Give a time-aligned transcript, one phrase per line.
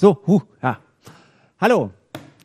[0.00, 0.78] So, huh, ja.
[1.60, 1.90] Hallo,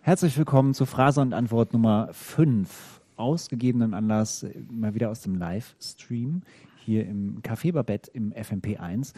[0.01, 2.99] herzlich willkommen zu Phrase und Antwort Nummer 5.
[3.15, 6.41] Ausgegebenen Anlass mal wieder aus dem Livestream
[6.83, 9.13] hier im Café Babette im FMP1.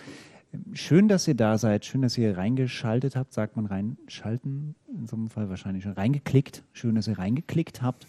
[0.73, 1.83] Schön, dass ihr da seid.
[1.85, 3.33] Schön, dass ihr reingeschaltet habt.
[3.33, 4.75] Sagt man reinschalten?
[4.87, 6.63] In so einem Fall wahrscheinlich schon reingeklickt.
[6.73, 8.05] Schön, dass ihr reingeklickt habt.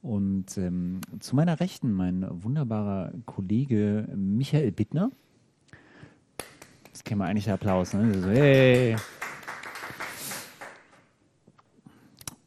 [0.00, 5.10] Und ähm, zu meiner Rechten mein wunderbarer Kollege Michael Bittner.
[6.90, 8.22] Das wir eigentlich der Applaus, ne?
[8.22, 8.96] So, hey.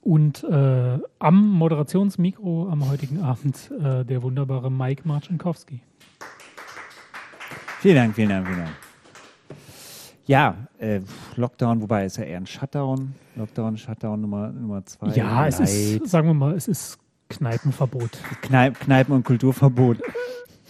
[0.04, 5.80] Und äh, am Moderationsmikro am heutigen Abend äh, der wunderbare Mike Marcinkowski.
[7.80, 8.76] Vielen Dank, vielen Dank, vielen Dank.
[10.26, 11.02] Ja, äh,
[11.36, 13.14] Lockdown, wobei ist ja eher ein Shutdown.
[13.36, 15.08] Lockdown, Shutdown Nummer, Nummer zwei.
[15.10, 16.98] Ja, es ist, sagen wir mal, es ist
[17.30, 18.12] Kneipenverbot.
[18.42, 19.98] Kneip, Kneipen- und Kulturverbot.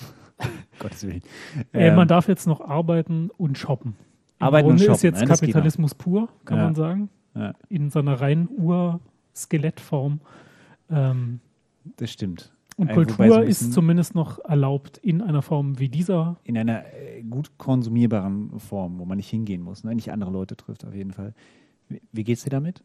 [0.80, 1.22] Gottes Willen.
[1.72, 3.96] Äh, Ähm, man darf jetzt noch arbeiten und shoppen.
[4.40, 6.64] Im Arbeiten und Grunde shoppen, ist jetzt ne, Kapitalismus pur, kann Ja.
[6.66, 7.10] man sagen.
[7.36, 7.54] Ja.
[7.70, 8.48] In seiner reinen
[9.34, 10.20] Ur-Skelettform.
[10.90, 11.40] Ähm,
[11.98, 12.54] das stimmt.
[12.78, 16.38] und Äh, wobei Kultur so ein ist zumindest noch erlaubt in einer Form wie dieser.
[16.44, 19.94] In einer äh, gut konsumierbaren Form, wo man nicht hingehen muss, ne?
[19.96, 21.34] nicht andere Leute trifft, auf jeden Fall.
[21.90, 22.84] Wie, wie geht's dir damit?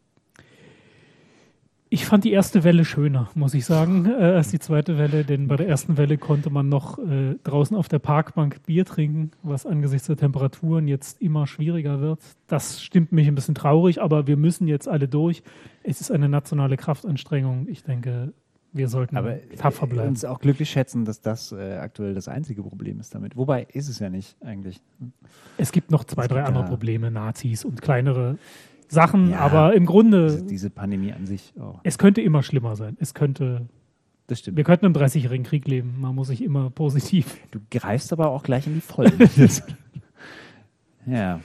[1.91, 5.47] Ich fand die erste Welle schöner, muss ich sagen, äh, als die zweite Welle, denn
[5.47, 9.65] bei der ersten Welle konnte man noch äh, draußen auf der Parkbank Bier trinken, was
[9.65, 12.19] angesichts der Temperaturen jetzt immer schwieriger wird.
[12.45, 15.41] Das stimmt mich ein bisschen traurig, aber wir müssen jetzt alle durch.
[15.81, 17.67] Es ist eine nationale Kraftanstrengung.
[17.67, 18.33] Ich denke,
[18.71, 20.09] wir sollten Aber tapfer äh, bleiben.
[20.09, 23.35] uns auch glücklich schätzen, dass das äh, aktuell das einzige Problem ist damit.
[23.35, 24.79] Wobei ist es ja nicht eigentlich.
[25.57, 28.37] Es gibt noch zwei, drei andere Probleme, Nazis und kleinere
[28.89, 31.79] Sachen, Ja, aber im Diese, Grunde, diese Pandemie an sich auch.
[31.83, 32.97] es könnte immer schlimmer sein.
[32.99, 33.67] Es könnte,
[34.27, 34.57] Das stimmt.
[34.57, 35.95] wir könnten im 30-jährigen Krieg leben.
[35.99, 39.13] Man muss sich immer positiv Du greifst aber auch gleich in die Vollen.
[41.05, 41.39] ja.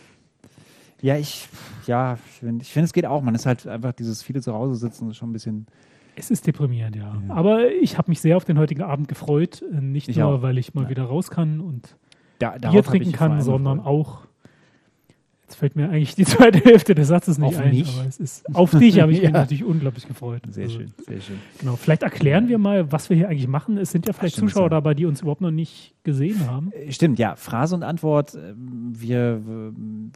[1.02, 1.48] Ja, ich,
[1.86, 3.20] ja, ich finde, ich find, es geht auch.
[3.22, 5.66] Man ist halt einfach dieses viele zu Hause sitzen, ist schon ein bisschen.
[6.16, 7.14] Es ist deprimierend, ja.
[7.28, 7.34] Ja.
[7.34, 9.62] Aber ich habe mich sehr auf den heutigen Abend gefreut.
[9.70, 10.42] Äh, Nicht Ich nur, auch.
[10.42, 10.88] weil ich mal Ja.
[10.90, 11.96] wieder raus kann und
[12.38, 14.22] Da, Bier trinken kann, sondern auch.
[15.54, 17.96] Jetzt fällt mir eigentlich die zweite Hälfte des Satzes nicht Auf ein, mich?
[17.96, 19.30] aber es ist auf dich habe ich mich Ja.
[19.30, 20.42] natürlich unglaublich gefreut.
[20.50, 21.36] Sehr Also, schön, sehr schön.
[21.60, 21.76] Genau.
[21.76, 23.78] Vielleicht erklären wir mal, was wir hier eigentlich machen.
[23.78, 24.68] Es sind ja vielleicht stimmt, Zuschauer ja.
[24.70, 26.72] dabei, die uns überhaupt noch nicht gesehen haben.
[26.72, 27.36] Äh, Stimmt, ja.
[27.36, 28.34] Phrase und Antwort.
[28.34, 29.40] ähm, Wir,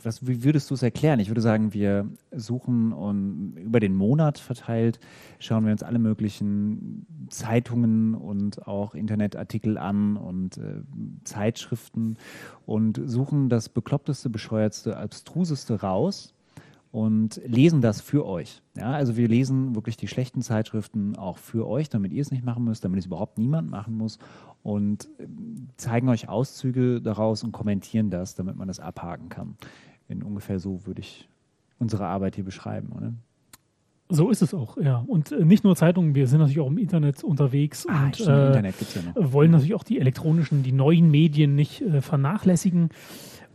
[0.03, 1.21] was, wie würdest du es erklären?
[1.21, 4.99] Ich würde sagen, wir suchen und über den Monat verteilt
[5.39, 10.83] schauen wir uns alle möglichen Zeitungen und auch Internetartikel an und äh,
[11.23, 12.17] Zeitschriften
[12.67, 15.28] und suchen das bekloppteste, bescheuertste, abstruseste
[15.83, 16.35] raus
[16.91, 18.63] und lesen das für euch.
[18.77, 22.45] Ja, also wir lesen wirklich die schlechten Zeitschriften auch für euch, damit ihr es nicht
[22.45, 24.19] machen müsst, damit es überhaupt niemand machen muss
[24.63, 29.57] und ähm, zeigen euch Auszüge daraus und kommentieren das, damit man das abhaken kann.
[30.09, 31.29] In ungefähr so würde ich
[31.79, 33.13] unsere Arbeit hier beschreiben, oder?
[34.11, 35.05] So ist es auch, ja.
[35.07, 38.31] Und äh, nicht nur Zeitungen, wir sind natürlich auch im Internet unterwegs Ah, und stimmt,
[38.31, 38.75] äh, Internet
[39.17, 42.89] ja wollen natürlich auch die elektronischen, die neuen Medien nicht äh, vernachlässigen.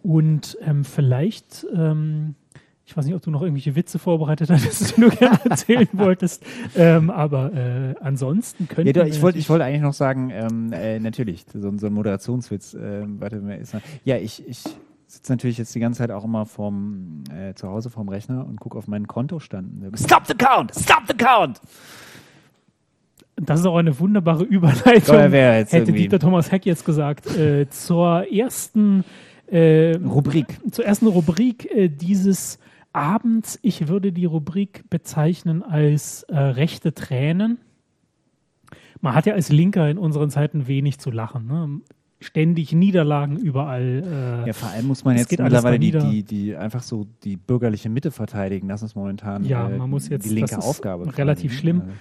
[0.03, 2.35] Und ähm, vielleicht, ähm,
[2.85, 6.43] ich weiß nicht, ob du noch irgendwelche Witze vorbereitet hattest, die du gerne erzählen wolltest,
[6.75, 10.99] ähm, aber äh, ansonsten können Ja, ich wollte ich wollte eigentlich noch sagen, ähm, äh,
[10.99, 13.81] natürlich, so, ein- so ein Moderationswitz, äh, warte, wer ist noch?
[14.03, 14.61] Ja, ich, ich
[15.07, 18.59] sitze natürlich jetzt die ganze Zeit auch immer vorm, äh, zu Hause vorm Rechner und
[18.59, 19.97] gucke auf meinen Kontostand.
[19.97, 20.73] Stop the count!
[20.75, 21.61] Stop the count!
[23.37, 25.15] Das ist auch eine wunderbare Überleitung.
[25.31, 29.03] Jetzt Hätte irgendwie- Dieter Thomas Heck jetzt gesagt, äh, zur ersten
[29.53, 30.59] äh, Rubrik.
[30.71, 32.59] zur ersten Rubrik äh, dieses
[32.91, 33.59] Abends.
[33.61, 37.57] Ich würde die Rubrik bezeichnen als äh, rechte Tränen.
[39.01, 41.47] Man hat ja als Linker in unseren Zeiten wenig zu lachen.
[41.47, 41.81] Ne?
[42.19, 44.41] Ständig Niederlagen überall.
[44.45, 47.89] Äh, Ja, vor allem muss man jetzt mittlerweile die, die, die einfach so die bürgerliche
[47.89, 48.69] Mitte verteidigen.
[48.69, 51.17] Das ist momentan Ja, äh, man muss jetzt- die linke das ist Aufgabe.
[51.17, 51.59] relativ quasi, ne?
[51.59, 51.81] schlimm.
[51.81, 51.93] Also,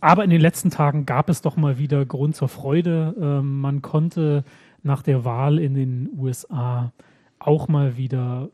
[0.00, 3.14] Aber in den letzten Tagen gab es doch mal wieder Grund zur Freude.
[3.18, 4.44] Ähm, man konnte
[4.86, 6.92] nach der Wahl in den USA
[7.38, 8.48] auch mal wieder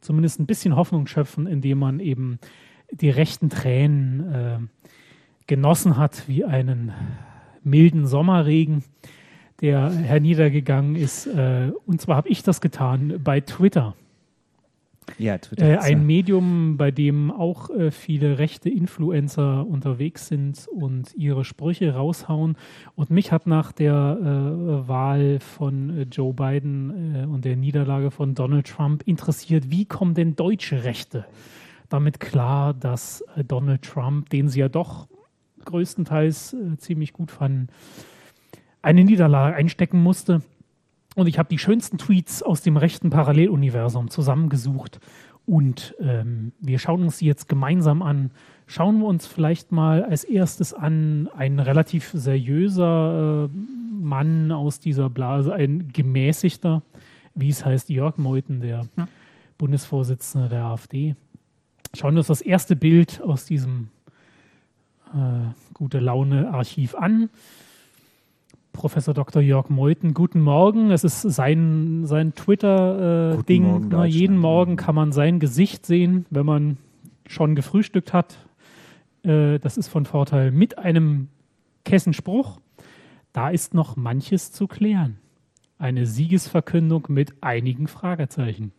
[0.00, 2.38] zumindest ein bisschen Hoffnung schöpfen, indem man eben
[2.90, 4.58] die rechten Tränen äh,
[5.46, 6.92] genossen hat wie einen
[7.62, 8.82] milden Sommerregen,
[9.60, 11.26] der herniedergegangen ist.
[11.26, 13.94] Äh, und zwar habe ich das getan bei Twitter.
[15.18, 15.66] Ja, Twitter.
[15.66, 21.44] Äh, ein ja- Medium, bei dem auch äh, viele rechte Influencer unterwegs sind und ihre
[21.44, 22.56] Sprüche raushauen.
[22.94, 28.10] Und mich hat nach der äh, Wahl von äh, Joe Biden äh, und der Niederlage
[28.10, 31.26] von Donald Trump interessiert, wie kommen denn deutsche Rechte
[31.90, 35.08] damit klar, dass äh, Donald Trump, den sie ja doch
[35.64, 37.68] größtenteils äh, ziemlich gut fanden,
[38.80, 40.40] eine Niederlage einstecken musste.
[41.20, 45.00] Und ich habe die schönsten Tweets aus dem rechten Paralleluniversum zusammengesucht
[45.44, 48.30] Und ähm, wir schauen uns die jetzt gemeinsam an.
[48.66, 53.56] Schauen wir uns vielleicht mal als erstes an, ein relativ seriöser äh,
[54.00, 56.82] Mann aus dieser Blase, ein gemäßigter,
[57.34, 59.08] wie es heißt, Jörg Meuthen, der ja.
[59.58, 61.16] Bundesvorsitzende der AfD.
[61.94, 63.88] Schauen wir uns das erste Bild aus diesem
[65.12, 67.28] äh, gute Laune Archiv an.
[68.72, 69.42] Professor Dr.
[69.42, 70.90] Jörg Meuthen, guten Morgen.
[70.90, 73.92] Es ist sein, sein Twitter-Ding.
[73.92, 76.76] Äh, jeden Morgen kann man sein Gesicht sehen, wenn man
[77.26, 78.38] schon gefrühstückt hat.
[79.22, 81.28] Äh, das ist von Vorteil mit einem
[81.84, 82.60] Kessenspruch.
[83.32, 85.18] Da ist noch manches zu klären.
[85.78, 88.72] Eine Siegesverkündung mit einigen Fragezeichen.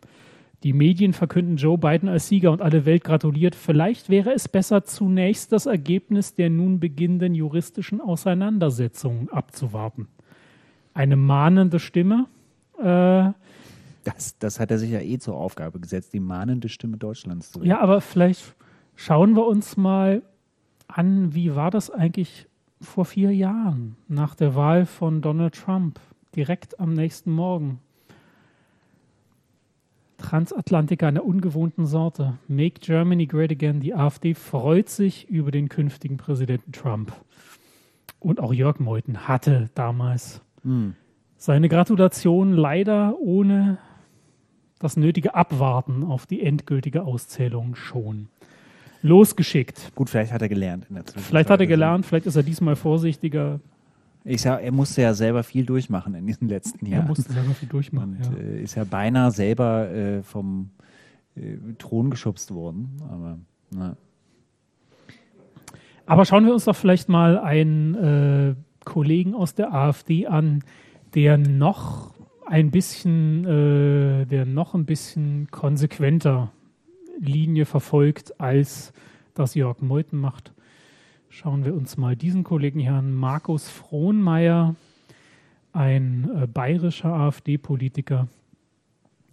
[0.62, 3.56] Die Medien verkünden Joe Biden als Sieger und alle Welt gratuliert.
[3.56, 10.06] Vielleicht wäre es besser, zunächst das Ergebnis der nun beginnenden juristischen Auseinandersetzungen abzuwarten.
[10.94, 12.26] Eine mahnende Stimme.
[12.78, 13.32] Äh,
[14.04, 17.60] das, das hat er sich ja eh zur Aufgabe gesetzt, die mahnende Stimme Deutschlands zu
[17.60, 17.68] werden.
[17.68, 18.54] Ja, aber vielleicht
[18.94, 20.22] schauen wir uns mal
[20.86, 22.46] an, wie war das eigentlich
[22.80, 25.98] vor vier Jahren nach der Wahl von Donald Trump,
[26.36, 27.80] direkt am nächsten Morgen.
[30.22, 32.38] Transatlantiker einer ungewohnten Sorte.
[32.48, 33.80] Make Germany Great Again.
[33.80, 37.12] Die AfD freut sich über den künftigen Präsidenten Trump.
[38.18, 40.94] Und auch Jörg Meuthen hatte damals hm.
[41.36, 43.78] seine Gratulation leider ohne
[44.78, 48.28] das nötige Abwarten auf die endgültige Auszählung schon
[49.02, 49.92] losgeschickt.
[49.94, 51.28] Gut, vielleicht hat er gelernt in der Zwischenzeit.
[51.28, 53.60] Vielleicht hat er gelernt, vielleicht ist er diesmal vorsichtiger.
[54.24, 57.04] Ich sag, er musste ja selber viel durchmachen in diesen letzten Jahren.
[57.04, 58.16] Er musste selber viel durchmachen.
[58.16, 58.42] Und ja.
[58.42, 60.70] Äh, ist ja beinahe selber äh, vom
[61.34, 62.96] äh, Thron geschubst worden.
[63.10, 63.38] Aber,
[63.70, 63.96] na.
[66.06, 68.54] Aber schauen wir uns doch vielleicht mal einen äh,
[68.84, 70.62] Kollegen aus der AfD an,
[71.14, 72.14] der noch
[72.46, 76.52] ein bisschen, äh, der noch ein bisschen konsequenter
[77.18, 78.92] Linie verfolgt, als
[79.34, 80.52] das Jörg Meuthen macht.
[81.34, 84.76] Schauen wir uns mal diesen Kollegen hier an, Markus Frohnmeier,
[85.72, 88.28] ein äh, bayerischer AfD-Politiker.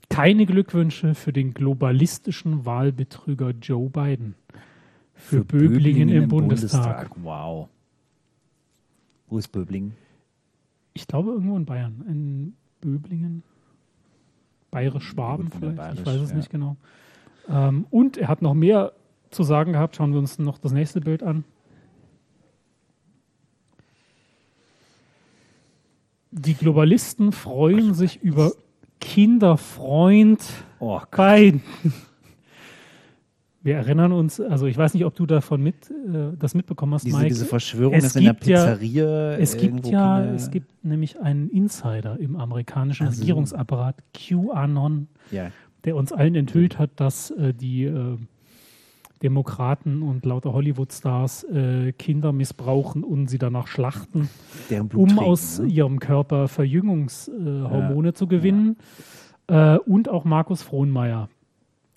[0.07, 4.35] Keine Glückwünsche für den globalistischen Wahlbetrüger Joe Biden.
[5.13, 7.09] Für, für Böblingen, Böblingen, im, im Bundestag.
[7.09, 7.17] Bundestag.
[7.21, 7.67] Wow.
[9.27, 9.93] Wo ist Böblingen?
[10.93, 12.05] Ich glaube irgendwo in Bayern.
[12.07, 13.43] In Böblingen.
[14.71, 15.75] Bayerisch-Schwaben vielleicht.
[15.75, 16.37] Bayerisch, ich weiß es ja.
[16.37, 16.77] nicht genau.
[17.49, 18.93] Ähm, und er hat noch mehr
[19.31, 19.97] zu sagen gehabt.
[19.97, 21.43] Schauen wir uns noch das nächste Bild an.
[26.31, 28.51] Die Globalisten freuen sich über
[28.99, 30.43] Kinderfreund
[30.79, 31.63] oh Biden.
[33.61, 37.05] Wir erinnern uns, also ich weiß nicht, ob du davon mit, äh, das mitbekommen hast,
[37.05, 37.27] diese, Mike.
[37.29, 39.31] Diese Verschwörung es ist in der Pizzeria.
[39.31, 40.33] Ja, es gibt ja, Kinder.
[40.33, 43.19] es gibt nämlich einen Insider im amerikanischen also.
[43.19, 45.51] Regierungsapparat, QAnon, ja.
[45.83, 48.17] der uns allen enthüllt hat, dass äh, die äh,
[49.21, 54.29] Demokraten und lauter Hollywood-Stars äh, Kinder missbrauchen und sie danach schlachten,
[54.69, 55.67] um trinken, aus ne?
[55.67, 58.13] ihrem Körper Verjüngungshormone ja.
[58.13, 58.77] zu gewinnen.
[59.49, 59.75] Ja.
[59.75, 61.29] Äh, und auch Markus Frohnmeier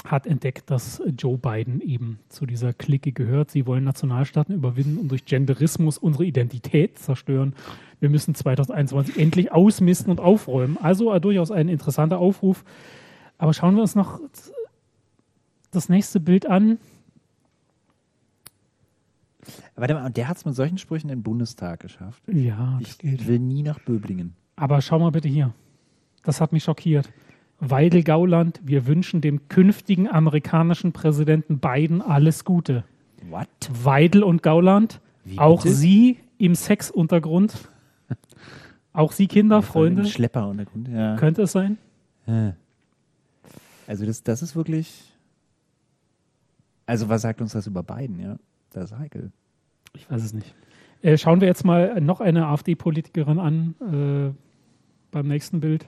[0.04, 3.50] hat entdeckt, dass Joe Biden eben zu dieser Clique gehört.
[3.52, 7.54] Sie wollen Nationalstaaten überwinden und durch Genderismus unsere Identität zerstören.
[8.00, 10.76] Wir müssen 2021 endlich ausmisten und aufräumen.
[10.80, 12.64] Also äh, durchaus ein interessanter Aufruf.
[13.38, 14.20] Aber schauen wir uns noch
[15.70, 16.78] das nächste Bild an.
[19.74, 22.22] Warte mal, und der hat es mit solchen Sprüchen in den Bundestag geschafft.
[22.28, 23.26] Ja, ich geht.
[23.26, 24.34] will nie nach Böblingen.
[24.56, 25.52] Aber schau mal bitte hier.
[26.22, 27.12] Das hat mich schockiert.
[27.58, 32.84] Weidel Gauland, wir wünschen dem künftigen amerikanischen Präsidenten Biden alles Gute.
[33.30, 33.48] What?
[33.70, 35.74] Weidel und Gauland, Wie auch bitte?
[35.74, 37.68] Sie im Sexuntergrund.
[38.92, 40.06] auch Sie Kinder, Freunde.
[40.06, 41.16] Schlepperuntergrund, ja.
[41.16, 41.78] Könnte es sein?
[43.86, 45.12] Also das, das ist wirklich.
[46.86, 48.36] Also was sagt uns das über Biden, ja?
[48.72, 49.32] Das ist heikel.
[49.94, 50.54] Ich weiß es nicht.
[51.02, 54.34] Äh, schauen wir jetzt mal noch eine AfD-Politikerin an äh,
[55.10, 55.86] beim nächsten Bild.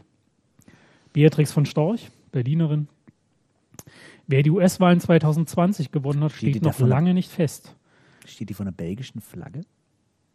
[1.12, 2.88] Beatrix von Storch, Berlinerin.
[4.26, 7.76] Wer die US-Wahlen 2020 gewonnen hat, steht, steht noch lange nicht fest.
[8.26, 9.60] Steht die von der belgischen Flagge?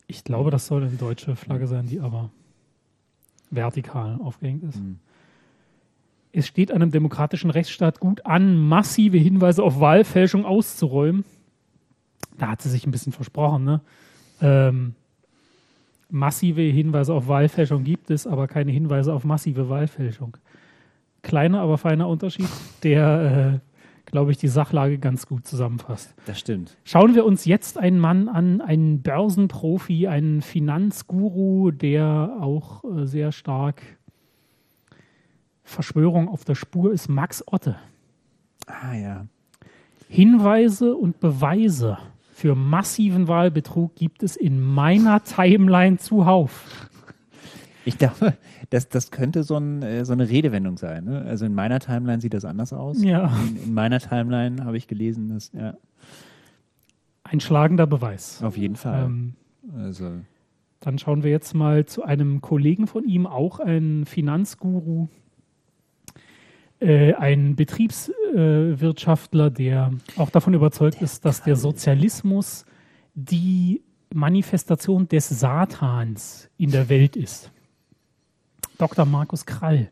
[0.07, 2.31] Ich glaube, das soll eine deutsche Flagge sein, die aber
[3.51, 4.79] vertikal aufgehängt ist.
[4.79, 4.99] Mhm.
[6.31, 11.25] Es steht einem demokratischen Rechtsstaat gut an, massive Hinweise auf Wahlfälschung auszuräumen
[12.37, 13.81] da hat sie sich ein bisschen versprochen, ne?
[14.41, 14.95] Ähm,
[16.09, 20.37] massive Hinweise auf Wahlfälschung gibt es, aber keine Hinweise auf massive Wahlfälschung.
[21.21, 22.49] Kleiner, aber feiner Unterschied,
[22.83, 26.15] der, äh, glaube ich, die Sachlage ganz gut zusammenfasst.
[26.25, 26.77] Das stimmt.
[26.83, 33.31] Schauen wir uns jetzt einen Mann an, einen Börsenprofi, einen Finanzguru, der auch äh, sehr
[33.31, 33.81] stark
[35.63, 37.75] Verschwörung auf der Spur ist, Max Otte.
[38.65, 39.27] Ah ja.
[40.11, 41.99] Hinweise und Beweise
[42.33, 46.89] für massiven Wahlbetrug gibt es in meiner Timeline zuhauf.
[47.85, 48.33] Ich glaube,
[48.71, 51.05] das, das könnte so, ein, äh, so eine Redewendung sein.
[51.05, 51.21] Ne?
[51.21, 53.03] Also in meiner Timeline sieht das anders aus.
[53.03, 53.31] Ja.
[53.47, 55.75] In, in meiner Timeline habe ich gelesen, dass, ja,
[57.23, 58.41] Ein schlagender Beweis.
[58.41, 59.05] auf jeden Fall.
[59.05, 59.33] Ähm,
[59.77, 60.09] also,
[60.79, 65.07] Dann schauen wir jetzt mal zu einem Kollegen von ihm, auch ein Finanzguru,
[66.79, 67.55] äh, ein
[68.33, 72.65] Betriebswirtschaftler, der auch davon überzeugt ist, dass der Sozialismus
[73.15, 73.81] die
[74.13, 77.51] Manifestation des Satans in der Welt ist.
[78.77, 79.05] Dr.
[79.05, 79.89] Markus Krall.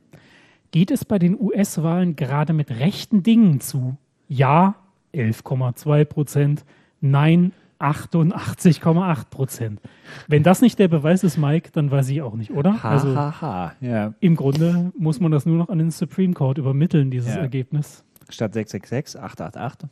[0.72, 3.98] Geht es bei den US-Wahlen gerade mit rechten Dingen zu?
[4.28, 4.76] Ja,
[5.14, 6.66] 11,2 Prozent.
[7.00, 9.82] Nein, 88,8 Prozent.
[10.28, 12.82] Wenn das nicht der Beweis ist, Mike, dann weiß ich auch nicht, oder?
[12.82, 13.74] ha, also ha, ha.
[13.82, 14.14] Ja.
[14.20, 17.42] im Grunde muss man das nur noch an den Supreme Court übermitteln, dieses Ja.
[17.42, 18.04] Ergebnis.
[18.30, 19.90] Statt 666, 888.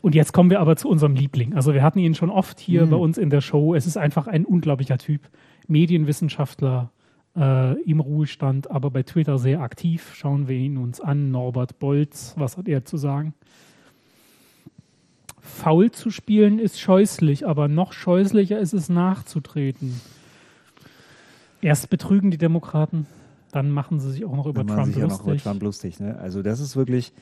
[0.00, 1.54] Und jetzt kommen wir aber zu unserem Liebling.
[1.54, 2.90] Also wir hatten ihn schon oft hier Mhm.
[2.90, 3.74] bei uns in der Show.
[3.74, 5.28] Es ist einfach ein unglaublicher Typ.
[5.66, 6.90] Medienwissenschaftler
[7.36, 10.12] äh, im Ruhestand, aber bei Twitter sehr aktiv.
[10.14, 11.30] Schauen wir ihn uns an.
[11.30, 13.34] Norbert Bolz, was hat er zu sagen?
[15.40, 20.00] Faul zu spielen ist scheußlich, aber noch scheußlicher ist es nachzutreten.
[21.60, 23.06] Erst betrügen die Demokraten,
[23.52, 25.42] dann machen sie sich auch noch über man Trump sich ja noch über lustig.
[25.42, 26.00] Trump lustig.
[26.00, 26.18] Ne?
[26.18, 27.12] Also das ist wirklich,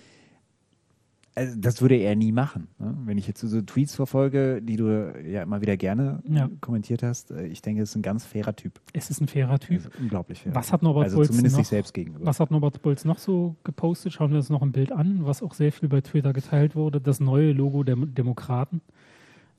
[1.34, 2.68] also das würde er nie machen.
[2.78, 2.96] Ne?
[3.04, 6.48] Wenn ich jetzt so Tweets verfolge, die du ja immer wieder gerne Ja.
[6.62, 8.80] kommentiert hast, äh, ich denke, es ist ein ganz fairer Typ.
[8.94, 9.90] Es ist ein fairer Typ.
[10.00, 10.54] Unglaublich fair.
[10.54, 11.60] Was hat Norbert also Bolz zumindest noch?
[11.60, 12.24] sich selbst gegenüber.
[12.24, 14.14] Was hat Norbert Bolz noch so gepostet?
[14.14, 17.00] Schauen wir uns noch ein Bild an, was auch sehr viel bei Twitter geteilt wurde.
[17.02, 18.80] Das neue Logo der Demokraten.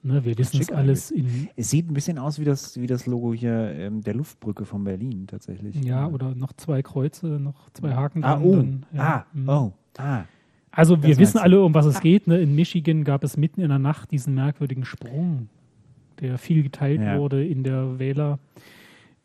[0.03, 3.07] Ne, wir wissen es alles in, Es sieht ein bisschen aus wie das, wie das
[3.07, 5.75] Logo hier ähm, der Luftbrücke von Berlin tatsächlich.
[5.83, 9.01] ja, oder noch zwei Kreuze, noch zwei Haken Ah, oh, dann, ja.
[9.01, 9.49] ah, Mhm.
[9.49, 10.23] oh, ah.
[10.71, 12.27] Also wir Das wissen alle, um was es geht.
[12.27, 12.39] Ne?
[12.39, 15.49] In Michigan gab es mitten in der Nacht diesen merkwürdigen Sprung,
[16.21, 17.17] der viel geteilt Ja.
[17.17, 18.37] wurde in der Wähler,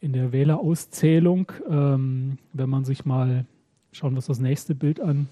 [0.00, 1.52] in der Wählerauszählung.
[1.68, 3.44] Ähm, wenn man sich mal,
[3.92, 5.28] schauen wir uns das nächste Bild an,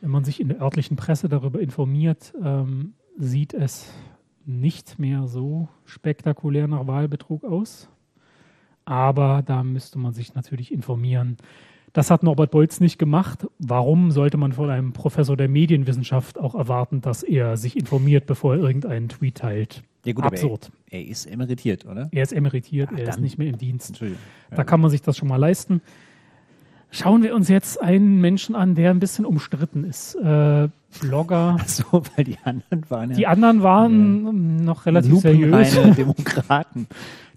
[0.00, 3.92] wenn man sich in der örtlichen Presse darüber informiert, ähm, sieht es
[4.46, 7.88] nicht mehr so spektakulär nach Wahlbetrug aus.
[8.84, 11.36] Aber da müsste man sich natürlich informieren.
[11.92, 13.46] Das hat Norbert Bolz nicht gemacht.
[13.58, 18.54] Warum sollte man von einem Professor der Medienwissenschaft auch erwarten, dass er sich informiert, bevor
[18.54, 19.82] er irgendeinen Tweet teilt?
[20.04, 20.70] Ja, gut, Absurd.
[20.88, 22.08] Er, er ist emeritiert, oder?
[22.12, 23.90] Er ist emeritiert, Ah, er ist nicht mehr im Dienst.
[23.90, 24.22] Entschuldigung.
[24.50, 25.82] Da kann man sich das schon mal leisten.
[26.92, 30.16] Schauen wir uns jetzt einen Menschen an, der ein bisschen umstritten ist.
[30.16, 30.68] Äh,
[31.00, 31.56] Blogger.
[31.60, 35.72] Ach so, weil die anderen waren Die ja anderen waren noch relativ seriös.
[35.96, 36.88] Demokraten.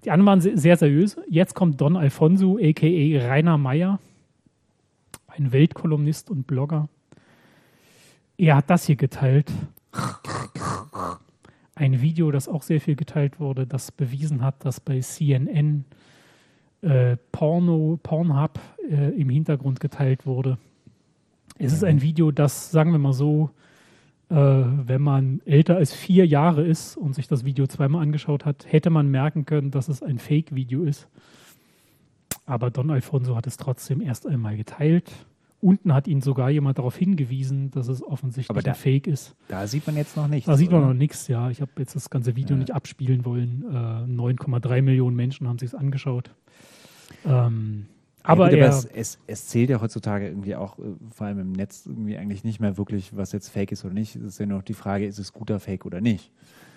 [0.04, 1.16] Die anderen waren se- sehr seriös.
[1.30, 3.28] Jetzt kommt Don Alfonso, a.k.a.
[3.28, 4.00] Rainer Meyer,
[5.28, 6.88] ein Weltkolumnist und Blogger.
[8.36, 9.50] Er hat das hier geteilt.
[11.76, 15.84] Ein Video, das auch sehr viel geteilt wurde, das bewiesen hat, dass bei CNN
[16.82, 18.58] äh, Porno, Pornhub
[18.90, 20.58] äh, im Hintergrund geteilt wurde.
[21.58, 23.50] Es ist ein Video, das, sagen wir mal so,
[24.30, 28.66] äh, wenn man älter als vier Jahre ist und sich das Video zweimal angeschaut hat,
[28.70, 31.08] hätte man merken können, dass es ein Fake-Video ist.
[32.46, 35.10] Aber Don Alfonso hat es trotzdem erst einmal geteilt.
[35.60, 39.34] Unten hat ihn sogar jemand darauf hingewiesen, dass es offensichtlich Aber da- ein Fake ist.
[39.48, 40.46] Da sieht man jetzt noch nichts.
[40.46, 40.88] Da sieht man oder?
[40.92, 41.48] noch nichts, ja.
[41.48, 42.60] Ich habe jetzt das ganze Video Ja.
[42.60, 43.64] nicht abspielen wollen.
[43.70, 46.30] Äh, 9,3 Millionen Menschen haben sich angeschaut.
[47.24, 47.86] Ähm,
[48.26, 51.26] aber ja, gut, er, aber es, es, es zählt ja heutzutage irgendwie auch, äh, vor
[51.26, 54.16] allem im Netz, irgendwie eigentlich nicht mehr wirklich, was jetzt Fake ist oder nicht.
[54.16, 56.32] Es ist ja nur noch die Frage, ist es guter Fake oder nicht?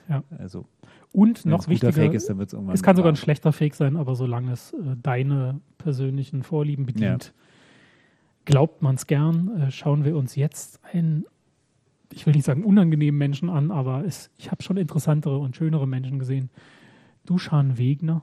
[0.10, 0.24] Ja.
[0.38, 0.66] Also,
[1.14, 2.76] und noch wichtiger, Fake ist, dann wird es irgendwann.
[2.76, 7.34] es kann sogar ein schlechter Fake sein, aber solange es äh, deine persönlichen Vorlieben bedient,
[8.46, 9.62] glaubt man es gern.
[9.62, 11.26] Äh, schauen wir uns jetzt einen,
[12.12, 15.88] ich will nicht sagen unangenehmen Menschen an, aber es, ich habe schon interessantere und schönere
[15.88, 16.50] Menschen gesehen.
[17.26, 18.22] Duschan Wegner.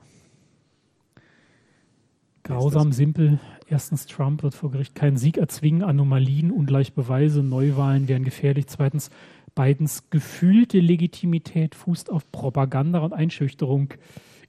[2.45, 3.39] Grausam, simpel.
[3.67, 5.83] Erstens, Trump wird vor Gericht keinen Sieg erzwingen.
[5.83, 8.67] Anomalien, ungleich Beweise, Neuwahlen wären gefährlich.
[8.67, 9.09] Zweitens,
[9.55, 13.93] Bidens gefühlte Legitimität fußt auf Propaganda und Einschüchterung.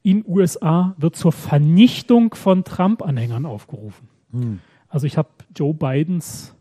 [0.03, 4.09] In USA wird zur Vernichtung von Trump-Anhängern aufgerufen.
[4.33, 4.61] Hm.
[4.89, 6.55] Also ich habe Joe Bidens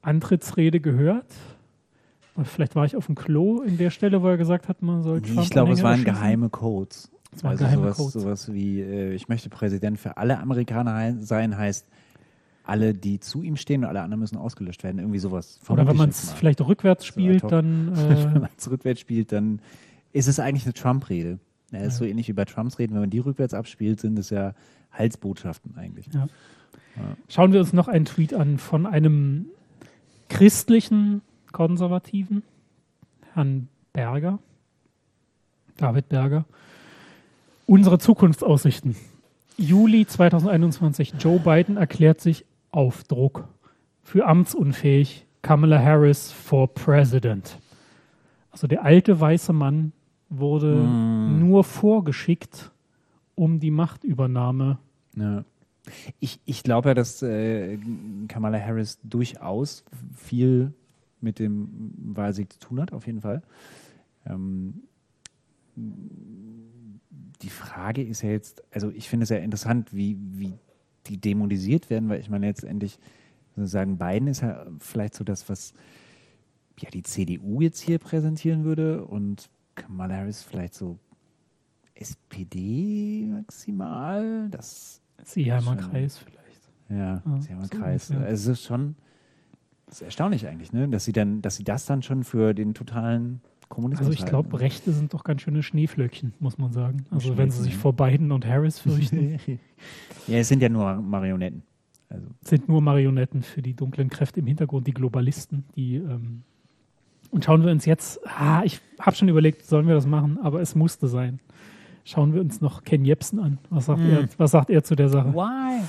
[0.00, 1.32] Antrittsrede gehört.
[2.44, 5.20] Vielleicht war ich auf dem Klo in der Stelle, wo er gesagt hat, man soll
[5.20, 7.11] Trump Ich glaube, es waren geheime Codes.
[7.40, 8.12] Waren also sowas, Codes.
[8.12, 11.86] sowas wie, äh, ich möchte Präsident für alle Amerikaner sein, heißt,
[12.64, 14.98] alle, die zu ihm stehen und alle anderen müssen ausgelöscht werden.
[14.98, 15.58] Irgendwie sowas.
[15.68, 17.50] Oder wenn man es vielleicht rückwärts spielt, top.
[17.50, 19.60] dann wenn äh, man es rückwärts spielt, dann
[20.12, 21.38] ist es eigentlich eine Trump-Rede.
[21.72, 21.90] Ja, ist Ja.
[21.90, 22.92] so ähnlich wie bei Trumps Reden.
[22.94, 24.54] Wenn man die rückwärts abspielt, sind es ja
[24.92, 26.06] Halsbotschaften eigentlich.
[27.28, 29.46] schauen wir uns noch einen Tweet an von einem
[30.28, 32.42] christlichen Konservativen,
[33.34, 34.38] Herrn Berger,
[35.78, 36.44] David Berger.
[37.66, 38.96] Unsere Zukunftsaussichten.
[39.56, 41.14] Juli 2021.
[41.18, 43.48] Joe Biden erklärt sich auf Druck
[44.02, 45.26] für amtsunfähig.
[45.42, 47.58] Kamala Harris for President.
[48.52, 49.92] Also der alte weiße Mann
[50.28, 51.40] wurde mm.
[51.40, 52.70] nur vorgeschickt,
[53.34, 54.78] um die Machtübernahme.
[55.16, 55.44] Ja.
[56.20, 57.76] Ich, ich glaube ja, dass äh,
[58.28, 60.72] Kamala Harris durchaus viel
[61.20, 63.42] mit dem Wahlsieg zu tun hat, auf jeden Fall.
[64.26, 64.82] Ähm,
[67.42, 70.54] die Frage ist ja jetzt, also ich finde es ja interessant, wie, wie
[71.06, 72.98] die dämonisiert werden, weil ich meine letztendlich
[73.56, 75.74] sozusagen Biden ist ja vielleicht so das, was
[76.78, 80.98] ja die CDU jetzt hier präsentieren würde und Kamala Harris vielleicht so
[81.94, 84.48] SPD maximal.
[84.50, 86.70] Das Seeheimer Kreis vielleicht.
[86.88, 88.08] Ja, ja Seeheimer so Kreis.
[88.08, 88.20] Ja.
[88.20, 88.96] Also es ist schon
[89.92, 90.88] das ist erstaunlich eigentlich, ne?
[90.88, 94.60] dass sie dann, dass sie das dann schon für den totalen Kommunismus Also ich glaube,
[94.60, 97.06] Rechte sind doch ganz schöne Schneeflöckchen, muss man sagen.
[97.10, 99.38] Also wenn sie sich vor Biden und Harris fürchten.
[100.26, 101.62] ja, es sind ja nur Marionetten.
[102.10, 102.26] Also.
[102.42, 106.42] sind nur Marionetten für die dunklen Kräfte im Hintergrund, die Globalisten, die ähm
[107.30, 110.60] und schauen wir uns jetzt, ah, ich habe schon überlegt, sollen wir das machen, aber
[110.60, 111.40] es musste sein.
[112.04, 113.56] Schauen wir uns noch Ken Jebsen an.
[113.70, 114.10] Was sagt, hm.
[114.10, 115.32] er, was sagt er zu der Sache?
[115.32, 115.82] Why?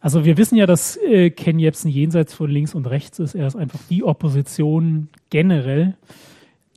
[0.00, 3.34] Also wir wissen ja, dass äh, Ken Jebsen jenseits von links und rechts ist.
[3.34, 5.96] Er ist einfach die Opposition generell.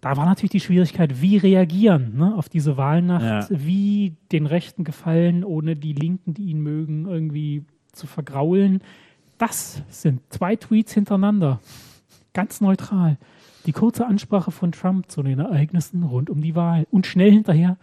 [0.06, 3.58] Da war natürlich die Schwierigkeit, wie reagieren ne, auf diese Wahlnacht, ja.
[3.60, 8.84] wie den Rechten gefallen, ohne die Linken, die ihn mögen, irgendwie zu vergraulen.
[9.40, 11.60] Das sind zwei Tweets hintereinander.
[12.34, 13.18] Ganz neutral.
[13.66, 17.78] Die kurze Ansprache von Trump zu den Ereignissen rund um die Wahl und schnell hinterher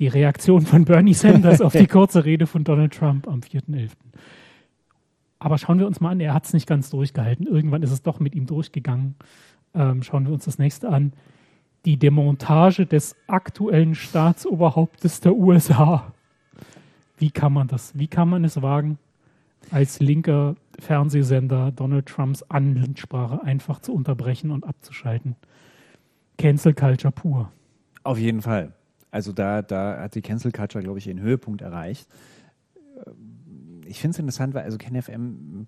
[0.00, 3.90] die Reaktion von Bernie Sanders auf die kurze Rede von Donald Trump am 4.11.
[5.38, 7.46] Aber schauen wir uns mal an, er hat es nicht ganz durchgehalten.
[7.46, 9.14] Irgendwann ist es doch mit ihm durchgegangen.
[9.72, 11.12] Ähm, schauen wir uns das nächste an.
[11.84, 16.12] Die Demontage des aktuellen Staatsoberhauptes der USA.
[17.16, 17.98] Wie kann man das?
[17.98, 18.98] Wie kann man es wagen,
[19.70, 25.36] als linker Fernsehsender Donald Trumps Ansprache einfach zu unterbrechen und abzuschalten?
[26.38, 27.52] Cancel Culture pur.
[28.02, 28.72] Auf jeden Fall.
[29.10, 32.08] Also da, da hat die Cancel Culture, glaube ich, ihren Höhepunkt erreicht
[33.90, 35.66] ich finde es interessant, weil also KenFM,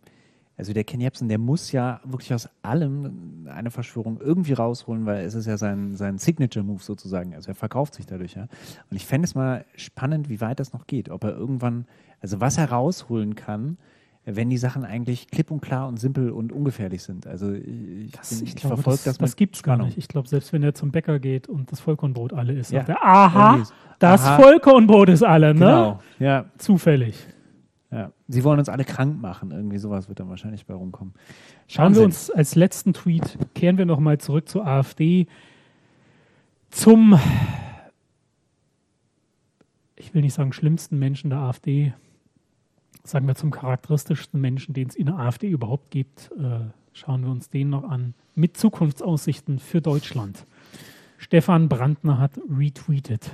[0.56, 5.24] also der Ken Jebsen, der muss ja wirklich aus allem eine Verschwörung irgendwie rausholen, weil
[5.24, 7.34] es ist ja sein, sein Signature-Move sozusagen.
[7.34, 8.42] Also er verkauft sich dadurch, ja.
[8.90, 11.08] Und ich fände es mal spannend, wie weit das noch geht.
[11.08, 11.86] Ob er irgendwann,
[12.20, 13.78] also was er rausholen kann,
[14.24, 17.26] wenn die Sachen eigentlich klipp und klar und simpel und ungefährlich sind.
[17.26, 19.98] Also ich, das, ich, ich verfolge das, das, das gibt es gar nicht.
[19.98, 22.80] Ich glaube, selbst wenn er zum Bäcker geht und das Vollkornbrot alle ist, ja.
[22.80, 23.66] sagt er, aha,
[23.98, 24.36] das aha.
[24.36, 25.60] Vollkornbrot ist alle, ne?
[25.60, 26.44] Genau, ja.
[26.58, 27.16] Zufällig.
[27.92, 28.10] Ja.
[28.26, 29.50] Sie wollen uns alle krank machen.
[29.50, 31.12] Irgendwie sowas wird dann wahrscheinlich bei rumkommen.
[31.68, 32.00] Schauen Wahnsinn.
[32.00, 35.26] wir uns als letzten Tweet, kehren wir nochmal zurück zur AfD.
[36.70, 37.18] Zum,
[39.94, 41.92] ich will nicht sagen schlimmsten Menschen der AfD,
[43.04, 46.30] sagen wir zum charakteristischsten Menschen, den es in der AfD überhaupt gibt.
[46.38, 46.60] Äh,
[46.94, 48.14] schauen wir uns den noch an.
[48.34, 50.46] Mit Zukunftsaussichten für Deutschland.
[51.18, 53.32] Stefan Brandner hat retweetet.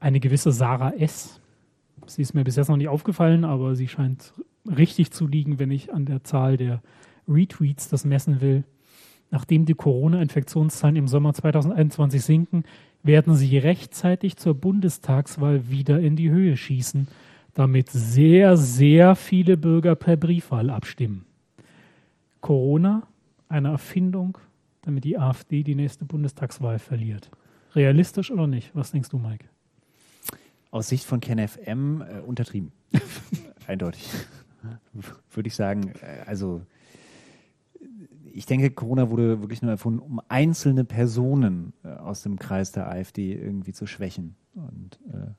[0.00, 1.40] Eine gewisse Sarah S
[2.06, 4.32] Sie ist mir bis jetzt noch nicht aufgefallen, aber sie scheint
[4.66, 6.82] richtig zu liegen, wenn ich an der Zahl der
[7.28, 8.64] Retweets das messen will.
[9.30, 12.64] Nachdem die Corona-Infektionszahlen im Sommer 2021 sinken,
[13.02, 17.08] werden sie rechtzeitig zur Bundestagswahl wieder in die Höhe schießen,
[17.54, 21.24] damit sehr, sehr viele Bürger per Briefwahl abstimmen.
[22.40, 23.06] Corona,
[23.48, 24.38] eine Erfindung,
[24.82, 27.30] damit die AfD die nächste Bundestagswahl verliert.
[27.74, 28.70] Realistisch oder nicht?
[28.74, 29.46] Was denkst du, Mike?
[30.72, 32.72] Aus Sicht von KenFM äh, untertrieben.
[33.68, 34.10] Eindeutig.
[35.30, 35.92] Würde ich sagen.
[36.00, 36.62] Äh, also,
[38.32, 42.88] ich denke, Corona wurde wirklich nur erfunden, um einzelne Personen äh, aus dem Kreis der
[42.88, 45.30] AfD irgendwie zu schwächen und äh,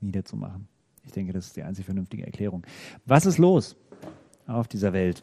[0.00, 0.66] niederzumachen.
[1.04, 2.66] Ich denke, das ist die einzig vernünftige Erklärung.
[3.04, 3.76] Was ist los
[4.46, 5.22] auf dieser Welt?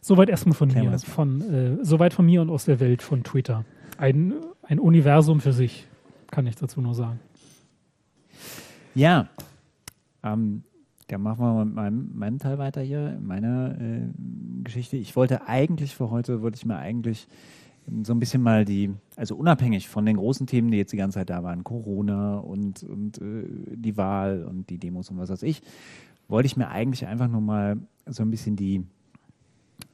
[0.00, 1.40] Soweit erstmal von Klären mir, von,
[1.80, 3.64] äh, soweit von mir und aus der Welt von Twitter.
[3.96, 5.88] Ein, ein Universum für sich,
[6.30, 7.18] kann ich dazu nur sagen.
[8.98, 9.28] Ja,
[10.24, 10.64] ähm,
[11.06, 14.08] dann machen wir mit meinem, meinem Teil weiter hier, meiner äh,
[14.64, 14.96] Geschichte.
[14.96, 17.28] Ich wollte eigentlich für heute, wollte ich mir eigentlich
[18.02, 21.20] so ein bisschen mal die, also unabhängig von den großen Themen, die jetzt die ganze
[21.20, 23.44] Zeit da waren, Corona und, und äh,
[23.76, 25.62] die Wahl und die Demos und was weiß ich,
[26.26, 28.84] wollte ich mir eigentlich einfach nur mal so ein bisschen die,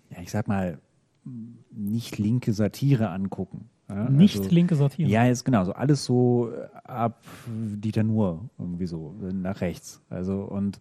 [0.09, 0.79] ja, ich sag mal,
[1.71, 3.69] nicht linke Satire angucken.
[3.95, 5.13] Ja, nicht also, linke Sortierung.
[5.13, 5.73] Ja, ist genau so.
[5.73, 10.03] Alles so äh, ab Dieter Nuhr irgendwie so nach rechts.
[10.11, 10.81] Also und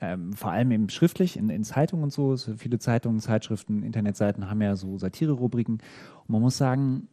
[0.00, 2.36] Ähm, vor allem eben schriftlich in, in Zeitungen und so.
[2.36, 2.54] so.
[2.56, 5.74] Viele Zeitungen, Zeitschriften, Internetseiten haben ja so Satire-Rubriken.
[5.74, 7.08] Und man muss sagen,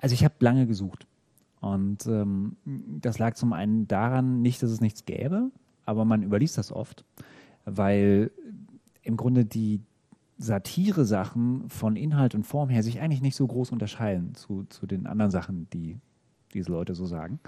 [0.00, 1.06] also ich habe lange gesucht.
[1.60, 5.50] Und ähm, das lag zum einen daran, nicht, dass es nichts gäbe,
[5.84, 7.04] aber man überliest das oft,
[7.66, 8.30] weil
[9.02, 9.82] im Grunde die
[10.38, 15.06] Satire-Sachen von Inhalt und Form her sich eigentlich nicht so groß unterscheiden zu, zu den
[15.06, 15.98] anderen Sachen, die
[16.52, 17.40] diese Leute so sagen.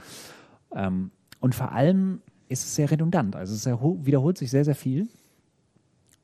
[0.75, 3.37] Ähm, und vor allem ist es sehr redundant.
[3.37, 3.67] Also es
[4.07, 5.09] wiederholt sich sehr, sehr viel.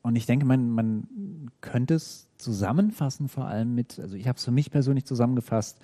[0.01, 4.43] Und ich denke, man, man könnte es zusammenfassen, vor allem mit, also ich habe es
[4.43, 5.79] für mich persönlich zusammengefasst,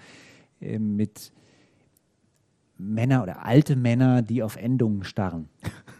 [0.59, 1.31] äh, mit
[2.77, 5.49] Männer oder alte Männer, die auf Endungen starren.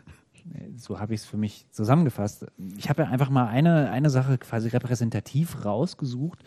[0.76, 2.46] so habe ich es für mich zusammengefasst.
[2.78, 6.40] Ich habe ja einfach mal eine, eine Sache quasi repräsentativ rausgesucht,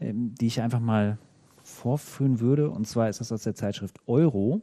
[0.00, 1.18] ähm, die ich einfach mal
[1.62, 2.70] vorführen würde.
[2.70, 4.62] Und zwar ist das aus der Zeitschrift Euro.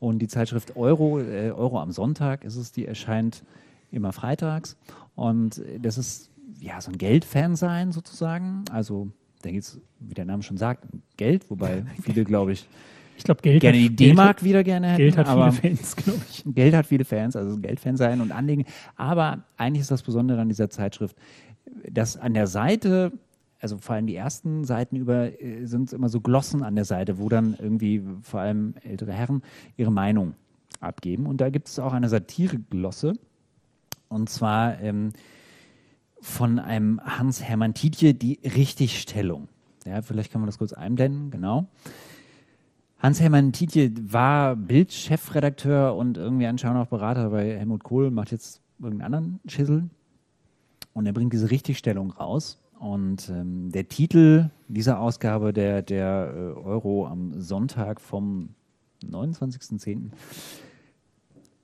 [0.00, 3.44] Und die Zeitschrift Euro, äh, Euro am Sonntag ist es, die erscheint
[3.90, 4.76] immer freitags.
[5.14, 8.64] Und das ist ja so ein Geldfansein sozusagen.
[8.70, 9.08] Also
[9.42, 10.86] da geht es, wie der Name schon sagt,
[11.16, 12.68] Geld, wobei viele, glaube ich,
[13.16, 14.98] ich glaube, Geld gerne die D-Mark wieder gerne hätten.
[14.98, 16.44] Geld hat viele Fans, glaube ich.
[16.46, 18.64] Geld hat viele Fans, also Geldfan sein und anlegen.
[18.96, 21.16] Aber eigentlich ist das Besondere an dieser Zeitschrift,
[21.90, 23.12] dass an der Seite,
[23.60, 27.18] also vor allem die ersten Seiten über, äh, sind immer so Glossen an der Seite,
[27.18, 29.42] wo dann irgendwie vor allem ältere Herren
[29.76, 30.34] ihre Meinung
[30.80, 31.26] abgeben.
[31.26, 33.14] Und da gibt es auch eine Satire-Glosse.
[34.08, 35.12] Und zwar ähm,
[36.20, 39.48] von einem Hans-Hermann Tietje, die Richtigstellung.
[39.86, 41.68] Ja, vielleicht kann man das kurz einblenden, genau.
[43.04, 49.14] Hans-Hermann Tietje war Bild-Chefredakteur und irgendwie anscheinend auch Berater bei Helmut Kohl, macht jetzt irgendeinen
[49.14, 49.90] anderen Schissel.
[50.94, 52.58] Und er bringt diese Richtigstellung raus.
[52.78, 58.54] Und ähm, der Titel dieser Ausgabe der, der äh, Euro am Sonntag vom
[59.04, 60.08] 29.10.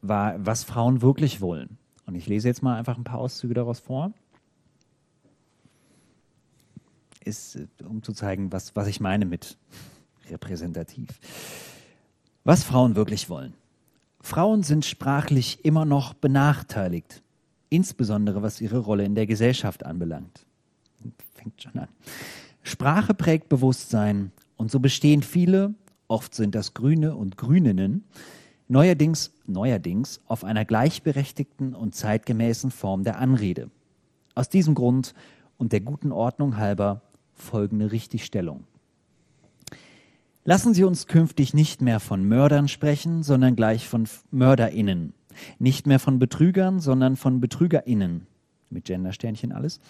[0.03, 1.79] war, was Frauen wirklich wollen.
[2.05, 4.13] Und ich lese jetzt mal einfach ein paar Auszüge daraus vor.
[7.25, 9.57] Ist, äh, um zu zeigen, was, was ich meine mit
[10.31, 11.09] repräsentativ.
[12.45, 13.55] Was Frauen wirklich wollen.
[14.21, 17.23] Frauen sind sprachlich immer noch benachteiligt,
[17.69, 20.47] insbesondere was ihre Rolle in der Gesellschaft anbelangt.
[21.35, 21.89] Fängt schon an.
[22.63, 25.75] Sprache prägt Bewusstsein und so bestehen viele,
[26.09, 28.05] oft sind das Grüne und Grüninnen,
[28.69, 33.71] neuerdings, neuerdings auf einer gleichberechtigten und zeitgemäßen Form der Anrede.
[34.35, 35.15] Aus diesem Grund
[35.57, 37.03] und der guten Ordnung halber
[37.35, 38.65] folgende Richtigstellung.
[40.45, 45.13] Lassen Sie uns künftig nicht mehr von Mördern sprechen, sondern gleich von Mörderinnen.
[45.59, 48.27] Nicht mehr von Betrügern, sondern von Betrügerinnen.
[48.71, 49.81] Mit Gendersternchen alles.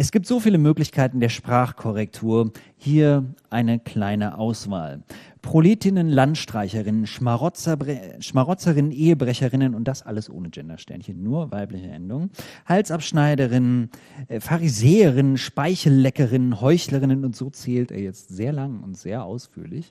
[0.00, 2.52] Es gibt so viele Möglichkeiten der Sprachkorrektur.
[2.76, 5.02] Hier eine kleine Auswahl.
[5.42, 12.30] Proletinnen, Landstreicherinnen, Schmarotzerinnen, Ehebrecherinnen und das alles ohne Gendersternchen, nur weibliche Endungen.
[12.66, 13.90] Halsabschneiderinnen,
[14.28, 19.90] äh, Pharisäerinnen, Speichelleckerinnen, Heuchlerinnen und so zählt er jetzt sehr lang und sehr ausführlich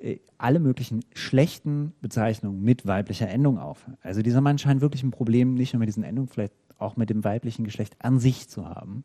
[0.00, 3.86] äh, alle möglichen schlechten Bezeichnungen mit weiblicher Endung auf.
[4.02, 7.10] Also dieser Mann scheint wirklich ein Problem nicht nur mit diesen Endungen, vielleicht auch mit
[7.10, 9.04] dem weiblichen Geschlecht an sich zu haben.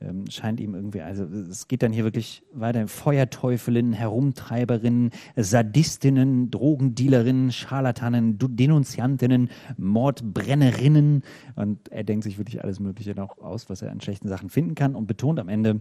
[0.00, 2.88] Ähm, scheint ihm irgendwie, also es geht dann hier wirklich weiter.
[2.88, 11.22] Feuerteufelinnen, Herumtreiberinnen, Sadistinnen, Drogendealerinnen, Scharlatanen, Denunziantinnen, Mordbrennerinnen.
[11.54, 14.74] Und er denkt sich wirklich alles Mögliche noch aus, was er an schlechten Sachen finden
[14.74, 15.80] kann und betont am Ende,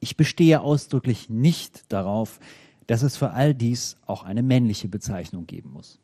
[0.00, 2.40] ich bestehe ausdrücklich nicht darauf,
[2.88, 6.00] dass es für all dies auch eine männliche Bezeichnung geben muss.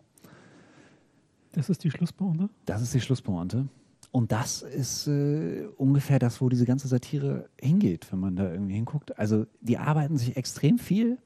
[1.53, 2.48] Das ist die Schlusspointe?
[2.66, 3.66] Das ist die Schlusspointe.
[4.10, 8.74] Und das ist äh, ungefähr das, wo diese ganze Satire hingeht, wenn man da irgendwie
[8.74, 9.18] hinguckt.
[9.18, 11.18] Also die arbeiten sich extrem viel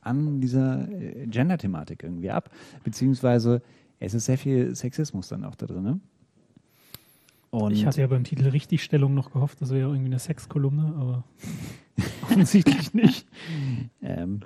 [0.00, 2.50] an dieser äh, Gender-Thematik irgendwie ab,
[2.82, 3.62] beziehungsweise
[4.00, 5.82] es ist sehr viel Sexismus dann auch da drin.
[5.82, 6.00] Ne?
[7.50, 11.24] Und ich hatte ja beim Titel Richtigstellung noch gehofft, das wäre irgendwie eine Sexkolumne, aber
[12.22, 13.28] offensichtlich nicht.
[14.02, 14.40] Ähm,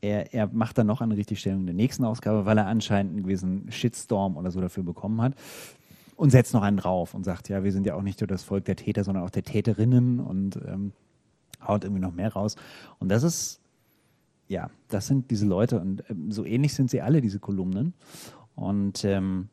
[0.00, 3.22] er, er, macht dann noch eine Richtigstellung in der nächsten Ausgabe, weil er anscheinend einen
[3.24, 5.34] gewissen Shitstorm oder so dafür bekommen hat
[6.22, 8.44] und setzt noch einen drauf und sagt, ja, wir sind ja auch nicht nur das
[8.44, 10.92] Volk der Täter, sondern auch der Täterinnen und ähm,
[11.66, 12.54] haut irgendwie noch mehr raus.
[13.00, 13.60] Und das ist,
[14.46, 17.92] ja, das sind diese Leute und ähm, so ähnlich sind sie alle, diese Kolumnen.
[18.54, 19.48] Und ähm,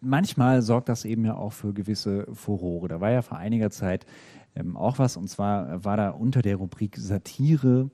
[0.00, 2.86] manchmal sorgt das eben ja auch für gewisse Furore.
[2.86, 4.06] Da war ja vor einiger Zeit
[4.54, 7.90] ähm, auch was, und zwar war da unter der Rubrik Satire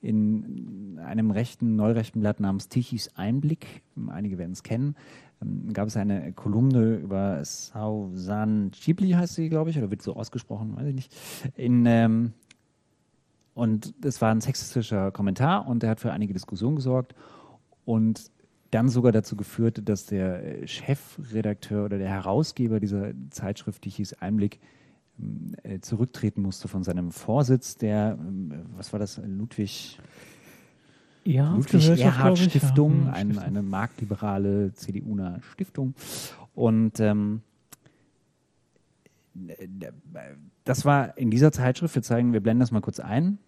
[0.00, 4.94] in einem rechten, neurechten Blatt namens Tichys Einblick, einige werden es kennen,
[5.72, 10.76] gab es eine Kolumne über Sausan Chibli, heißt sie, glaube ich, oder wird so ausgesprochen,
[10.76, 11.12] weiß ich nicht.
[11.56, 12.32] In, ähm,
[13.54, 17.14] und es war ein sexistischer Kommentar und der hat für einige Diskussionen gesorgt.
[17.84, 18.30] Und
[18.70, 24.60] dann sogar dazu geführt, dass der Chefredakteur oder der Herausgeber dieser Zeitschrift, die hieß Einblick,
[25.62, 29.98] äh, zurücktreten musste von seinem Vorsitz, der, ähm, was war das, Ludwig,
[31.26, 33.12] ja, Ludwig Erhard Stiftung, ja.
[33.12, 35.94] ein, hm, eine marktliberale CDU-nahe Stiftung.
[36.54, 37.42] Und ähm,
[40.64, 43.38] das war in dieser Zeitschrift, wir zeigen, wir blenden das mal kurz ein.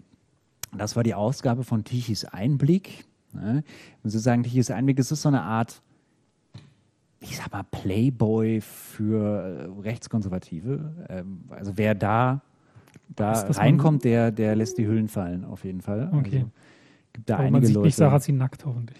[0.76, 3.06] Das war die Ausgabe von Tichys Einblick.
[3.32, 3.64] Ne?
[4.02, 5.80] Und Sie sagen, Tichys Einblick, es ist so eine Art,
[7.20, 11.06] ich sag mal, Playboy für äh, Rechtskonservative.
[11.08, 12.42] Ähm, also wer da,
[13.08, 16.10] da reinkommt, der, der lässt die Hüllen fallen, auf jeden Fall.
[16.12, 16.36] Okay.
[16.36, 16.50] Also,
[17.18, 17.86] gibt da Aber einige man sieht Leute.
[17.86, 18.98] nicht Sarah sie nackt hoffentlich.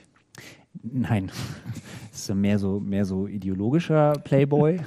[0.82, 1.30] Nein,
[2.12, 4.80] es ist mehr so, mehr so ideologischer Playboy.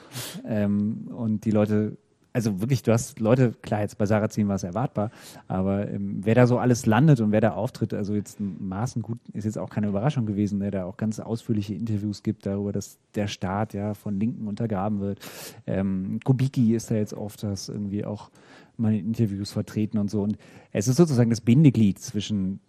[0.46, 1.98] ähm, und die Leute,
[2.32, 5.10] also wirklich, du hast Leute, klar, jetzt bei Sarrazin war es erwartbar,
[5.48, 9.18] aber ähm, wer da so alles landet und wer da auftritt, also jetzt Maßen gut,
[9.32, 12.98] ist jetzt auch keine Überraschung gewesen, der da auch ganz ausführliche Interviews gibt darüber, dass
[13.14, 15.20] der Staat ja von Linken untergraben wird.
[15.66, 18.30] Ähm, Kubicki ist da jetzt oft das irgendwie auch
[18.78, 20.22] in Interviews vertreten und so.
[20.22, 20.38] Und
[20.72, 22.60] es ist sozusagen das Bindeglied zwischen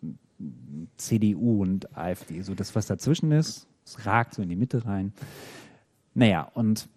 [0.98, 2.42] CDU und AfD.
[2.42, 5.14] So das, was dazwischen ist, es ragt so in die Mitte rein.
[6.14, 6.90] Naja, und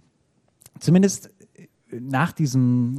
[0.78, 1.30] zumindest
[1.90, 2.98] nach diesem,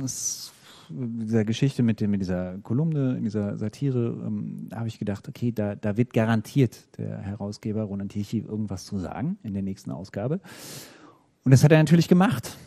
[0.90, 5.52] dieser Geschichte mit, dem, mit dieser Kolumne, in dieser Satire, ähm, habe ich gedacht, okay,
[5.52, 10.40] da, da wird garantiert der Herausgeber Roland Tichy irgendwas zu sagen in der nächsten Ausgabe.
[11.44, 12.58] Und das hat er natürlich gemacht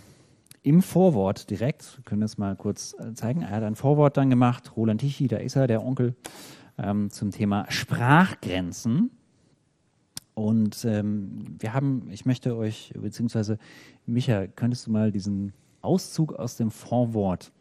[0.67, 4.31] im Vorwort direkt, wir können das mal kurz äh, zeigen, er hat ein Vorwort dann
[4.31, 6.17] gemacht, Roland Tichy, da ist er, der Onkel,
[6.77, 9.11] ähm, zum Thema Sprachgrenzen.
[10.35, 13.59] Und ähm, wir haben, ich möchte euch, beziehungsweise
[14.07, 15.53] Micha, könntest du mal diesen
[15.83, 17.53] Auszug aus dem Vorwort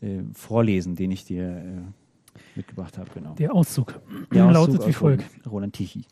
[0.00, 1.80] äh, vorlesen, den ich dir äh,
[2.56, 3.34] mitgebracht habe, genau.
[3.34, 4.00] Der Auszug,
[4.34, 5.24] Der Auszug lautet wie folgt.
[5.48, 6.04] Roland Tichy.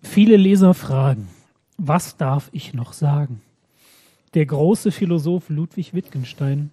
[0.00, 1.28] Viele Leser fragen,
[1.76, 3.42] was darf ich noch sagen?
[4.34, 6.70] Der große Philosoph Ludwig Wittgenstein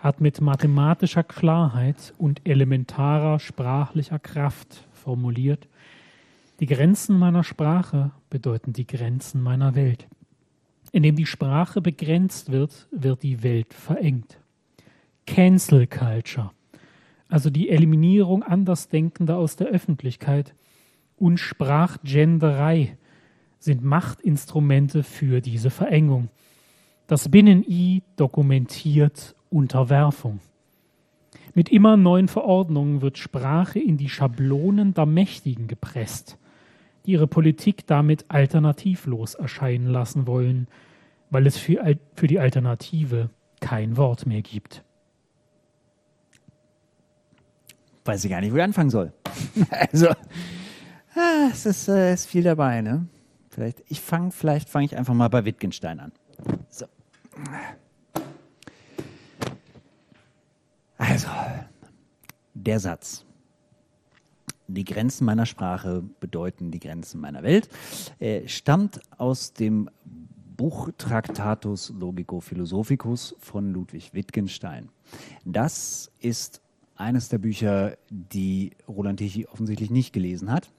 [0.00, 5.68] hat mit mathematischer Klarheit und elementarer sprachlicher Kraft formuliert,
[6.58, 10.08] die Grenzen meiner Sprache bedeuten die Grenzen meiner Welt.
[10.90, 14.40] Indem die Sprache begrenzt wird, wird die Welt verengt.
[15.24, 16.50] Cancel Culture,
[17.28, 20.52] also die Eliminierung Andersdenkender aus der Öffentlichkeit
[21.16, 22.98] und Sprachgenderei
[23.60, 26.28] sind Machtinstrumente für diese Verengung.
[27.06, 30.40] Das Binnen-I dokumentiert Unterwerfung.
[31.52, 36.38] Mit immer neuen Verordnungen wird Sprache in die Schablonen der Mächtigen gepresst,
[37.04, 40.66] die ihre Politik damit alternativlos erscheinen lassen wollen,
[41.28, 43.28] weil es für, für die Alternative
[43.60, 44.82] kein Wort mehr gibt.
[48.06, 49.12] Weiß ich gar nicht, wo ich anfangen soll.
[49.70, 53.06] also, ah, es ist, äh, ist viel dabei, ne?
[53.50, 56.12] Vielleicht, ich fange, vielleicht fange ich einfach mal bei Wittgenstein an.
[56.68, 56.86] So.
[60.98, 61.28] Also,
[62.54, 63.24] der Satz.
[64.66, 67.68] Die Grenzen meiner Sprache bedeuten die Grenzen meiner Welt,
[68.18, 69.90] äh, stammt aus dem
[70.56, 74.88] Buch Tractatus Logico Philosophicus von Ludwig Wittgenstein.
[75.44, 76.62] Das ist
[76.96, 80.70] eines der Bücher, die Roland Tichy offensichtlich nicht gelesen hat.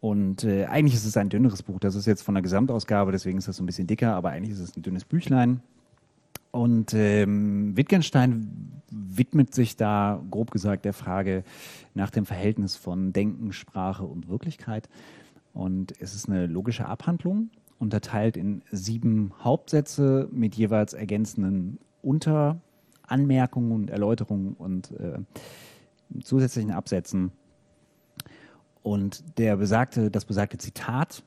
[0.00, 1.80] Und äh, eigentlich ist es ein dünneres Buch.
[1.80, 4.52] Das ist jetzt von der Gesamtausgabe, deswegen ist das so ein bisschen dicker, aber eigentlich
[4.52, 5.60] ist es ein dünnes Büchlein.
[6.50, 11.44] Und ähm, Wittgenstein widmet sich da, grob gesagt, der Frage
[11.94, 14.88] nach dem Verhältnis von Denken, Sprache und Wirklichkeit.
[15.52, 23.90] Und es ist eine logische Abhandlung, unterteilt in sieben Hauptsätze mit jeweils ergänzenden Unteranmerkungen und
[23.90, 25.18] Erläuterungen und äh,
[26.22, 27.32] zusätzlichen Absätzen.
[28.82, 31.22] Und der besagte, das besagte Zitat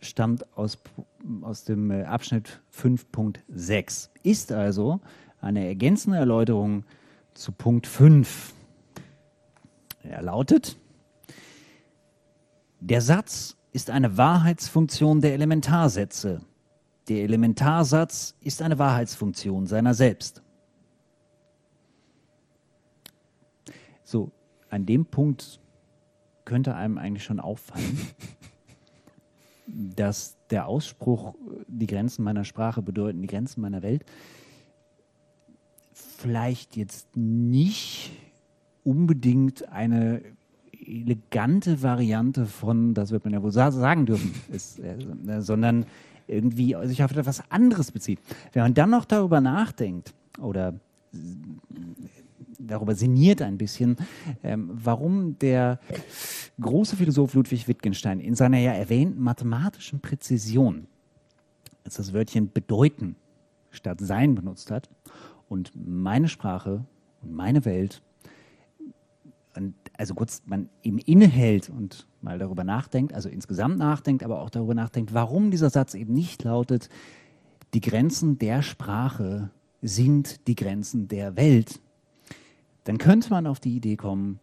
[0.00, 0.78] stammt aus,
[1.42, 5.00] aus dem äh, Abschnitt 5.6, ist also
[5.40, 6.84] eine ergänzende Erläuterung
[7.34, 8.54] zu Punkt 5.
[10.02, 10.76] Er lautet,
[12.80, 16.40] der Satz ist eine Wahrheitsfunktion der Elementarsätze.
[17.08, 20.42] Der Elementarsatz ist eine Wahrheitsfunktion seiner selbst.
[24.04, 24.30] So,
[24.70, 25.59] an dem Punkt
[26.50, 28.00] könnte einem eigentlich schon auffallen,
[29.68, 31.34] dass der Ausspruch,
[31.68, 34.04] die Grenzen meiner Sprache bedeuten die Grenzen meiner Welt,
[35.92, 38.10] vielleicht jetzt nicht
[38.82, 40.22] unbedingt eine
[40.72, 44.96] elegante Variante von, das wird man ja wohl sagen dürfen, ist, äh,
[45.40, 45.86] sondern
[46.26, 48.18] irgendwie sich auf etwas anderes bezieht.
[48.52, 50.74] Wenn man dann noch darüber nachdenkt oder
[52.66, 53.96] darüber sinniert ein bisschen,
[54.42, 55.80] ähm, warum der
[56.60, 60.86] große Philosoph Ludwig Wittgenstein in seiner ja erwähnten mathematischen Präzision
[61.84, 63.16] als das Wörtchen bedeuten
[63.70, 64.88] statt sein benutzt hat
[65.48, 66.84] und meine Sprache
[67.22, 68.02] und meine Welt
[69.56, 74.50] und also kurz man eben innehält und mal darüber nachdenkt, also insgesamt nachdenkt, aber auch
[74.50, 76.88] darüber nachdenkt, warum dieser Satz eben nicht lautet,
[77.74, 79.50] die Grenzen der Sprache
[79.82, 81.80] sind die Grenzen der Welt,
[82.84, 84.40] dann könnte man auf die Idee kommen,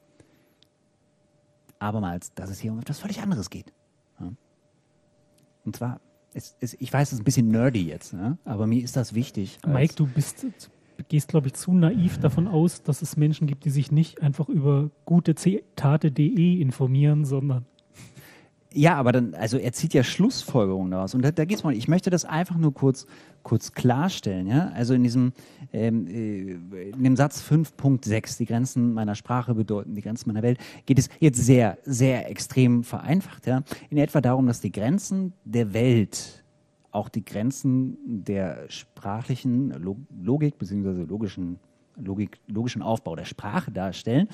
[1.80, 3.74] abermals, dass es hier um etwas völlig anderes geht.
[5.68, 6.00] Und zwar,
[6.34, 8.38] es, es, ich weiß, es ist ein bisschen nerdy jetzt, ja?
[8.46, 9.60] aber mir ist das wichtig.
[9.68, 10.48] Mike, du bist,
[11.10, 14.48] gehst, glaube ich, zu naiv davon aus, dass es Menschen gibt, die sich nicht einfach
[14.48, 17.66] über gute Zitate.de informieren, sondern
[18.74, 21.16] ja, aber dann, also er zieht ja Schlussfolgerungen daraus.
[21.16, 23.08] Und da, da geht es mal, ich möchte das einfach nur kurz,
[23.44, 24.48] kurz klarstellen.
[24.48, 24.72] Ja?
[24.76, 25.34] Also in diesem
[25.72, 30.60] ähm, äh, in dem Satz 5.6, die Grenzen meiner Sprache bedeuten die Grenzen meiner Welt,
[30.86, 33.48] geht es jetzt sehr, sehr extrem vereinfacht.
[33.48, 33.64] Ja?
[33.90, 36.44] In etwa darum, dass die Grenzen der Welt
[36.92, 39.72] auch die Grenzen der sprachlichen
[40.24, 41.04] Logik bzw.
[41.04, 41.60] logischen
[42.00, 44.28] Logik, logischen Aufbau der Sprache darstellen,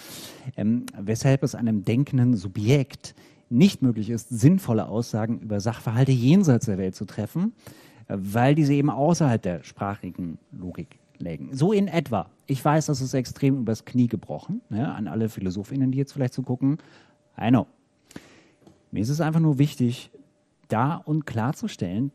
[0.58, 3.15] ähm, weshalb es einem denkenden Subjekt
[3.54, 7.54] nicht möglich ist, sinnvolle Aussagen über Sachverhalte jenseits der Welt zu treffen,
[8.08, 11.56] äh, weil diese eben außerhalb der sprachlichen Logik lägen.
[11.56, 12.30] So in etwa.
[12.48, 16.34] Ich weiß, das ist extrem übers Knie gebrochen, ja, an alle PhilosophInnen, die jetzt vielleicht
[16.34, 16.80] zugucken.
[17.39, 17.68] I know.
[18.92, 20.12] Mir ist es einfach nur wichtig,
[20.68, 22.12] da und klarzustellen,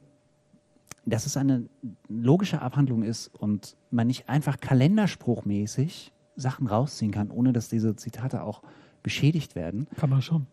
[1.07, 1.69] dass es eine
[2.09, 8.43] logische Abhandlung ist und man nicht einfach kalenderspruchmäßig Sachen rausziehen kann, ohne dass diese Zitate
[8.43, 8.63] auch
[9.03, 9.87] beschädigt werden.
[9.97, 10.47] Kann man schon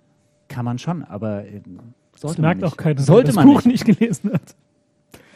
[0.48, 1.62] kann man schon, aber äh,
[2.16, 3.86] sollte das merkt man auch keiner, sollte das man Buch nicht.
[3.88, 4.56] nicht gelesen hat.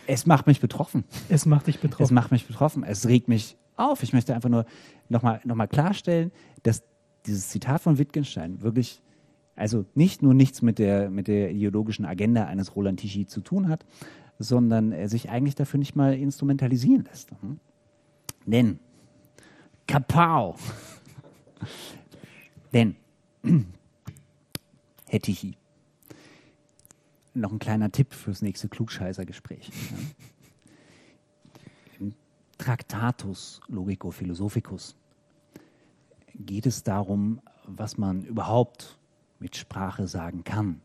[0.07, 1.03] Es macht mich betroffen.
[1.29, 2.03] Es macht dich betroffen.
[2.03, 2.83] Es macht mich betroffen.
[2.83, 4.01] Es regt mich auf.
[4.01, 4.65] Ich möchte einfach nur
[5.07, 6.31] nochmal noch mal klarstellen,
[6.63, 6.83] dass
[7.25, 9.03] dieses Zitat von Wittgenstein wirklich,
[9.55, 13.67] also nicht nur nichts mit der, mit der ideologischen Agenda eines Roland Tichy zu tun
[13.67, 13.85] hat,
[14.39, 17.31] sondern er sich eigentlich dafür nicht mal instrumentalisieren lässt.
[17.41, 17.59] Hm?
[18.45, 18.79] Denn,
[19.85, 20.55] Kapau!
[22.73, 22.95] Denn
[25.09, 25.57] hätte ich
[27.33, 29.71] noch ein kleiner Tipp fürs nächste Klugscheißergespräch.
[31.99, 32.13] Im
[32.57, 34.95] Tractatus Logico Philosophicus
[36.35, 38.97] geht es darum, was man überhaupt
[39.39, 40.81] mit Sprache sagen kann.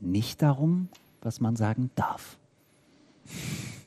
[0.00, 0.88] Nicht darum,
[1.20, 2.38] was man sagen darf.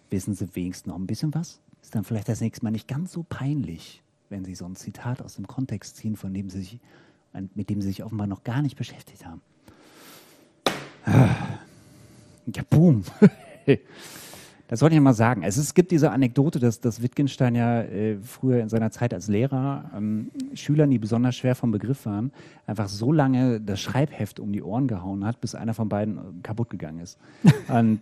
[0.10, 1.62] Wissen Sie wenigstens noch ein bisschen was?
[1.82, 5.22] Ist dann vielleicht das nächste Mal nicht ganz so peinlich, wenn Sie so ein Zitat
[5.22, 6.80] aus dem Kontext ziehen, von dem Sie sich
[7.56, 9.42] mit dem sie sich offenbar noch gar nicht beschäftigt haben.
[11.06, 13.04] Ja, boom.
[14.72, 15.44] Das wollte ich mal sagen.
[15.44, 19.28] Also es gibt diese Anekdote, dass, dass Wittgenstein ja äh, früher in seiner Zeit als
[19.28, 22.32] Lehrer ähm, Schülern, die besonders schwer vom Begriff waren,
[22.66, 26.22] einfach so lange das Schreibheft um die Ohren gehauen hat, bis einer von beiden äh,
[26.42, 27.20] kaputt gegangen ist.
[27.68, 28.00] Und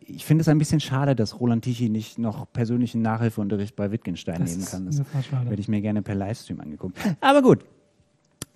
[0.00, 4.40] ich finde es ein bisschen schade, dass Roland Tichy nicht noch persönlichen Nachhilfeunterricht bei Wittgenstein
[4.40, 4.86] das nehmen kann.
[4.86, 6.98] Das hätte ich mir gerne per Livestream angeguckt.
[7.20, 7.64] Aber gut,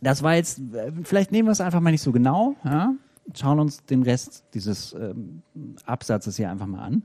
[0.00, 0.60] das war jetzt,
[1.04, 2.94] vielleicht nehmen wir es einfach mal nicht so genau, ja?
[3.34, 5.42] schauen uns den Rest dieses ähm,
[5.84, 7.04] Absatzes hier einfach mal an.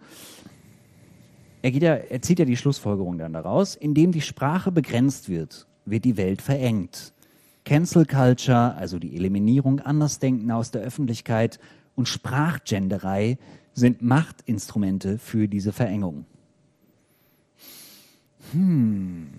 [1.62, 5.68] Er, geht ja, er zieht ja die Schlussfolgerung dann daraus, indem die Sprache begrenzt wird,
[5.86, 7.14] wird die Welt verengt.
[7.66, 11.60] Cancel Culture, also die Eliminierung Andersdenken aus der Öffentlichkeit
[11.96, 13.38] und Sprachgenderei
[13.74, 16.26] sind Machtinstrumente für diese Verengung.
[18.52, 19.30] Hm.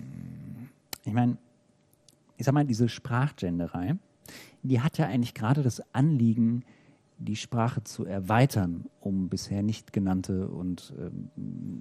[1.04, 1.36] Ich meine,
[2.36, 3.96] ich sag mal, diese Sprachgenderei,
[4.62, 6.64] die hat ja eigentlich gerade das Anliegen,
[7.18, 11.30] die Sprache zu erweitern, um bisher nicht genannte und ähm,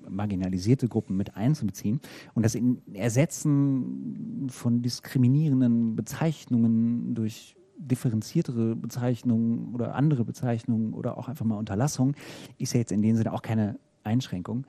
[0.07, 1.99] marginalisierte Gruppen mit einzubeziehen.
[2.33, 2.55] Und das
[2.93, 12.15] Ersetzen von diskriminierenden Bezeichnungen durch differenziertere Bezeichnungen oder andere Bezeichnungen oder auch einfach mal Unterlassung
[12.57, 14.65] ist ja jetzt in dem Sinne auch keine Einschränkung.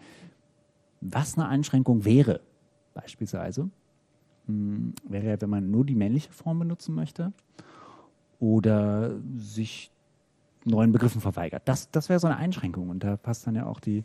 [1.01, 2.41] Was eine Einschränkung wäre,
[2.95, 3.69] beispielsweise,
[4.47, 7.33] hm, wäre ja, wenn man nur die männliche Form benutzen möchte
[8.39, 9.91] oder sich
[10.65, 11.63] neuen Begriffen verweigert.
[11.67, 14.05] Das, das wäre so eine Einschränkung und da passt dann ja auch die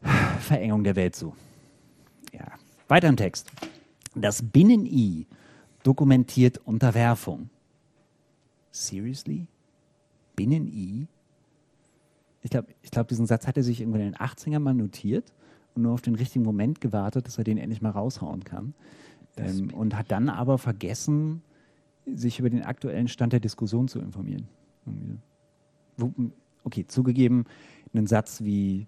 [0.40, 1.34] Verengung der Welt zu.
[2.32, 2.46] Ja.
[2.88, 3.50] Weiter im Text.
[4.14, 5.26] Das Binnen-I
[5.82, 7.48] dokumentiert Unterwerfung.
[8.70, 9.46] Seriously?
[10.36, 11.06] Binnen-I?
[12.42, 15.32] Ich glaube, ich glaub, diesen Satz hat er sich irgendwann in den 80ern mal notiert
[15.74, 18.74] und nur auf den richtigen Moment gewartet, dass er den endlich mal raushauen kann.
[19.36, 21.42] Ähm, und hat dann aber vergessen,
[22.06, 24.48] sich über den aktuellen Stand der Diskussion zu informieren.
[26.64, 27.44] Okay, zugegeben,
[27.94, 28.86] einen Satz wie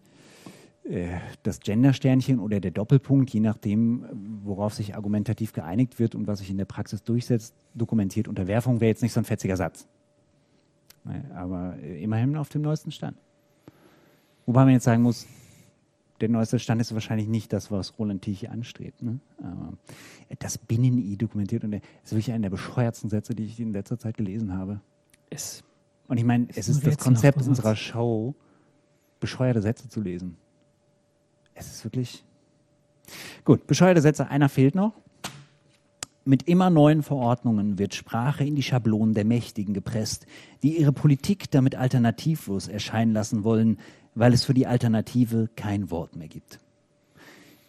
[0.84, 4.04] äh, das Gendersternchen oder der Doppelpunkt, je nachdem,
[4.42, 8.28] worauf sich argumentativ geeinigt wird und was sich in der Praxis durchsetzt, dokumentiert.
[8.28, 9.86] Unterwerfung wäre jetzt nicht so ein fetziger Satz.
[11.34, 13.16] Aber äh, immerhin auf dem neuesten Stand.
[14.46, 15.26] Wobei man jetzt sagen muss,
[16.24, 19.02] der neueste Stand ist wahrscheinlich nicht das, was Roland Tichy anstrebt.
[19.02, 19.20] Ne?
[19.42, 19.74] Aber
[20.38, 23.98] das Binnen-I dokumentiert und das ist wirklich einer der bescheuertsten Sätze, die ich in letzter
[23.98, 24.80] Zeit gelesen habe.
[25.28, 25.62] Es,
[26.08, 28.34] und ich meine, es ist das Konzept unserer Show,
[29.20, 30.38] bescheuerte Sätze zu lesen.
[31.54, 32.24] Es ist wirklich.
[33.44, 34.94] Gut, bescheuerte Sätze, einer fehlt noch.
[36.24, 40.24] Mit immer neuen Verordnungen wird Sprache in die Schablonen der Mächtigen gepresst,
[40.62, 43.78] die ihre Politik damit alternativlos erscheinen lassen wollen,
[44.14, 46.60] weil es für die Alternative kein Wort mehr gibt.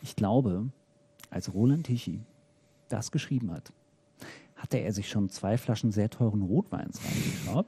[0.02, 0.70] Ich glaube,
[1.30, 2.20] als Roland Tichy
[2.90, 3.72] das geschrieben hat,
[4.56, 7.66] hatte er sich schon zwei Flaschen sehr teuren Rotweins reingeschaut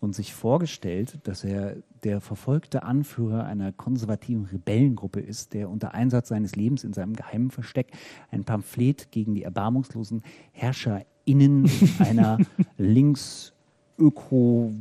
[0.00, 6.28] und sich vorgestellt, dass er der verfolgte Anführer einer konservativen Rebellengruppe ist, der unter Einsatz
[6.28, 7.92] seines Lebens in seinem geheimen Versteck
[8.30, 10.22] ein Pamphlet gegen die erbarmungslosen
[10.52, 12.38] HerrscherInnen einer
[12.78, 14.72] links-öko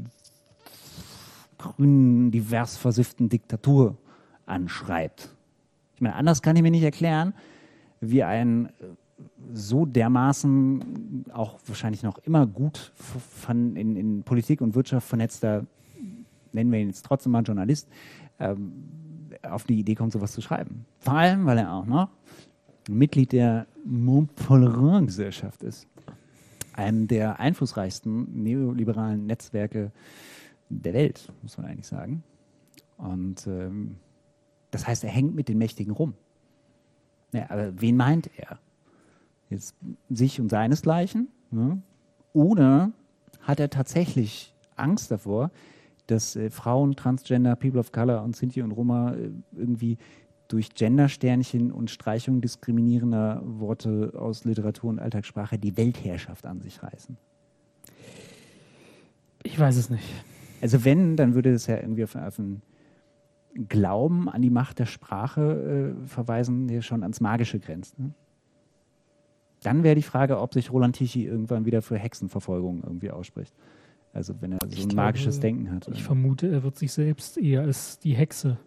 [1.61, 3.97] grünen, divers versifften Diktatur
[4.45, 5.35] anschreibt.
[5.95, 7.33] Ich meine, anders kann ich mir nicht erklären,
[7.99, 8.69] wie ein
[9.53, 15.65] so dermaßen auch wahrscheinlich noch immer gut von, in, in, Politik und Wirtschaft vernetzter,
[16.53, 17.87] nennen wir ihn jetzt trotzdem mal Journalist,
[18.39, 18.73] ähm,
[19.43, 20.85] auf die Idee kommt, sowas zu schreiben.
[20.99, 22.09] Vor allem, weil er auch noch
[22.89, 25.87] Mitglied der Montpellerin-Gesellschaft ist,
[26.73, 29.91] einem der einflussreichsten neoliberalen Netzwerke
[30.79, 32.23] der Welt, muss man eigentlich sagen.
[32.97, 33.97] Und ähm,
[34.71, 36.13] das heißt, er hängt mit den Mächtigen rum.
[37.33, 38.59] Ja, aber wen meint er?
[39.49, 39.75] Jetzt
[40.09, 41.27] sich und seinesgleichen?
[41.51, 41.81] Ne?
[42.33, 42.91] Oder
[43.41, 45.51] hat er tatsächlich Angst davor,
[46.07, 49.97] dass äh, Frauen, Transgender, People of Color und Sinti und Roma äh, irgendwie
[50.47, 57.17] durch Gendersternchen und Streichung diskriminierender Worte aus Literatur und Alltagssprache die Weltherrschaft an sich reißen?
[59.43, 60.03] Ich weiß es nicht.
[60.61, 62.61] Also wenn, dann würde es ja irgendwie auf, auf einen
[63.67, 67.99] Glauben an die Macht der Sprache äh, verweisen, der schon ans Magische grenzt.
[67.99, 68.13] Ne?
[69.63, 73.53] Dann wäre die Frage, ob sich Roland Tichy irgendwann wieder für Hexenverfolgung irgendwie ausspricht.
[74.13, 75.87] Also wenn er so ich ein glaube, magisches Denken hat.
[75.89, 78.57] Ich vermute, er wird sich selbst eher als die Hexe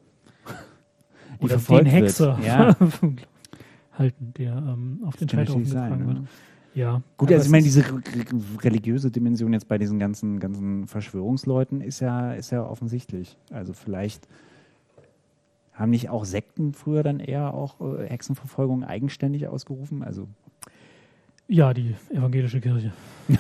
[1.40, 2.76] die oder den Hexer ja.
[3.92, 6.18] halten, der ähm, auf den Scheiterhaufen getragen sein, wird.
[6.20, 6.28] Ne?
[6.75, 7.03] Ja.
[7.16, 7.85] Gut, also ich meine, diese
[8.62, 13.37] religiöse Dimension jetzt bei diesen ganzen, ganzen Verschwörungsleuten ist ja, ist ja offensichtlich.
[13.51, 14.29] Also vielleicht
[15.72, 20.03] haben nicht auch Sekten früher dann eher auch äh, Hexenverfolgung eigenständig ausgerufen?
[20.03, 20.29] Also
[21.47, 22.93] ja, die evangelische Kirche.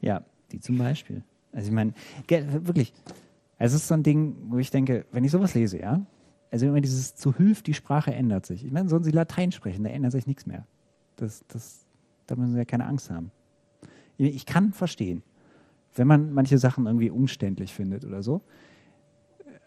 [0.00, 0.22] ja,
[0.52, 1.22] die zum Beispiel.
[1.52, 1.94] Also ich meine,
[2.28, 2.92] wirklich,
[3.58, 6.04] es ist so ein Ding, wo ich denke, wenn ich sowas lese, ja,
[6.50, 8.64] also immer dieses zu Hilf, die Sprache ändert sich.
[8.64, 10.66] Ich meine, sollen sie Latein sprechen, da ändert sich nichts mehr.
[11.20, 11.86] Das, das,
[12.26, 13.30] da müssen sie ja keine Angst haben.
[14.16, 15.22] Ich kann verstehen,
[15.94, 18.42] wenn man manche Sachen irgendwie umständlich findet oder so.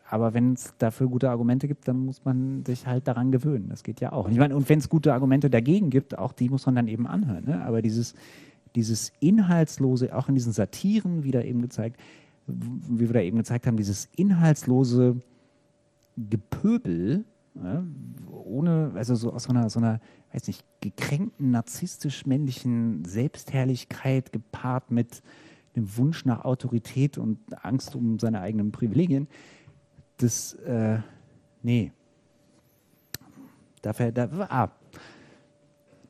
[0.10, 3.70] Aber wenn es dafür gute Argumente gibt, dann muss man sich halt daran gewöhnen.
[3.70, 4.30] Das geht ja auch.
[4.30, 7.08] Ich meine, und wenn es gute Argumente dagegen gibt, auch die muss man dann eben
[7.08, 7.45] anhören.
[7.45, 7.64] Ne?
[7.64, 8.14] Aber dieses,
[8.76, 11.99] dieses Inhaltslose, auch in diesen Satiren wieder eben gezeigt,
[12.45, 15.16] wie wir da eben gezeigt haben, dieses inhaltslose
[16.18, 17.24] Gepöbel,
[17.56, 17.84] ja,
[18.30, 19.99] ohne, also so aus so einer, so einer,
[20.34, 25.22] weiß nicht, gekränkten, narzisstisch-männlichen Selbstherrlichkeit gepaart mit
[25.76, 29.28] dem Wunsch nach Autorität und Angst um seine eigenen Privilegien,
[30.18, 31.00] das, äh,
[31.62, 31.92] nee.
[33.82, 34.72] Da fällt, da, ah,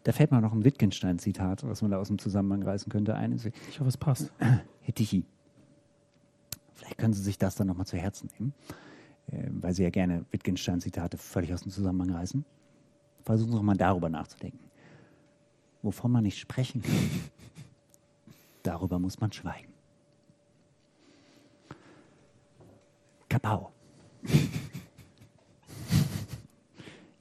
[0.04, 3.34] da fällt mir noch ein Wittgenstein-Zitat, was man da aus dem Zusammenhang reißen könnte, ein.
[3.70, 4.32] Ich hoffe, es passt.
[4.38, 5.26] Herr Tichy,
[6.74, 8.54] vielleicht können Sie sich das dann nochmal zu Herzen nehmen.
[9.32, 12.44] Ähm, weil Sie ja gerne Wittgenstein-Zitate völlig aus dem Zusammenhang reißen.
[13.24, 14.60] Versuchen Sie doch mal darüber nachzudenken.
[15.82, 16.94] Wovon man nicht sprechen kann,
[18.64, 19.72] darüber muss man schweigen.
[23.30, 23.72] Kapau.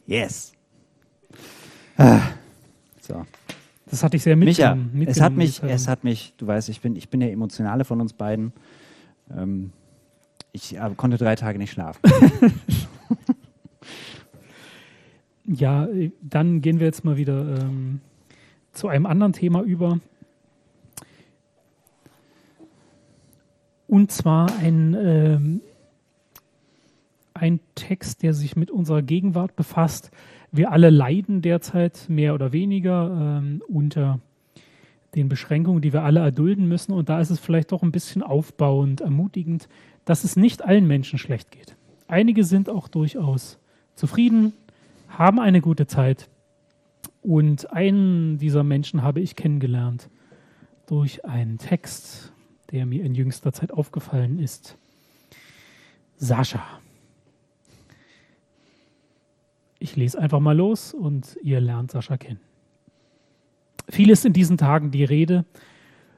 [0.07, 0.53] yes.
[1.97, 2.21] Ah.
[3.01, 3.27] So.
[3.87, 4.91] Das hatte ich sehr mitgenommen.
[4.93, 7.85] Micha, es hat mich, es hat mich, du weißt, ich bin, ich bin der Emotionale
[7.85, 8.53] von uns beiden.
[9.31, 9.73] Ähm,
[10.53, 12.01] ich äh, konnte drei Tage nicht schlafen.
[15.45, 15.89] ja,
[16.21, 18.01] dann gehen wir jetzt mal wieder ähm,
[18.73, 19.99] zu einem anderen Thema über.
[23.89, 25.61] Und zwar ein, ähm,
[27.35, 30.11] ein Text, der sich mit unserer Gegenwart befasst.
[30.51, 34.21] Wir alle leiden derzeit mehr oder weniger ähm, unter
[35.15, 36.93] den Beschränkungen, die wir alle erdulden müssen.
[36.93, 39.69] Und da ist es vielleicht doch ein bisschen aufbauend, ermutigend,
[40.05, 41.77] dass es nicht allen Menschen schlecht geht.
[42.09, 43.59] Einige sind auch durchaus
[43.95, 44.55] zufrieden,
[45.19, 46.29] haben eine gute Zeit.
[47.23, 50.11] Und einen dieser Menschen habe ich kennengelernt
[50.87, 52.33] durch einen Text,
[52.71, 54.77] der mir in jüngster Zeit aufgefallen ist.
[56.17, 56.63] Sascha.
[59.79, 62.41] Ich lese einfach mal los und ihr lernt Sascha kennen.
[63.89, 65.45] Viel ist in diesen Tagen die Rede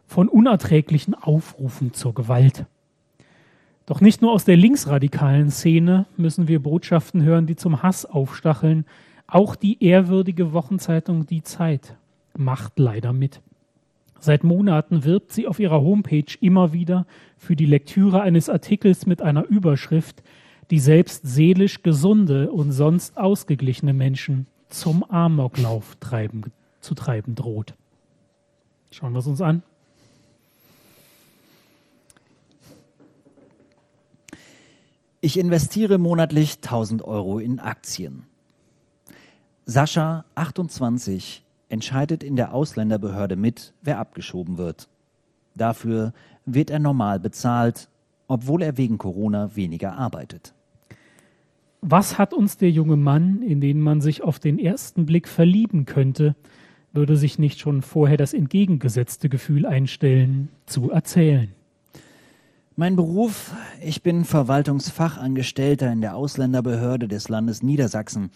[0.07, 2.67] von unerträglichen Aufrufen zur Gewalt.
[3.87, 8.87] Doch nicht nur aus der linksradikalen Szene müssen wir Botschaften hören, die zum Hass aufstacheln.
[9.27, 11.97] Auch die ehrwürdige Wochenzeitung Die Zeit
[12.37, 13.43] macht leider mit.
[14.19, 17.07] Seit Monaten wirbt sie auf ihrer Homepage immer wieder
[17.37, 20.23] für die Lektüre eines Artikels mit einer Überschrift,
[20.71, 26.45] die selbst seelisch gesunde und sonst ausgeglichene Menschen zum Amoklauf treiben,
[26.81, 27.75] zu treiben droht.
[28.91, 29.63] Schauen wir es uns an.
[35.25, 38.25] Ich investiere monatlich 1000 Euro in Aktien.
[39.65, 44.87] Sascha, 28, entscheidet in der Ausländerbehörde mit, wer abgeschoben wird.
[45.55, 46.13] Dafür
[46.45, 47.89] wird er normal bezahlt,
[48.29, 50.53] obwohl er wegen Corona weniger arbeitet.
[51.81, 55.87] Was hat uns der junge Mann, in den man sich auf den ersten Blick verlieben
[55.87, 56.37] könnte,
[56.93, 61.51] würde sich nicht schon vorher das entgegengesetzte Gefühl einstellen, zu erzählen?
[62.77, 68.31] Mein Beruf, ich bin Verwaltungsfachangestellter in der Ausländerbehörde des Landes Niedersachsen.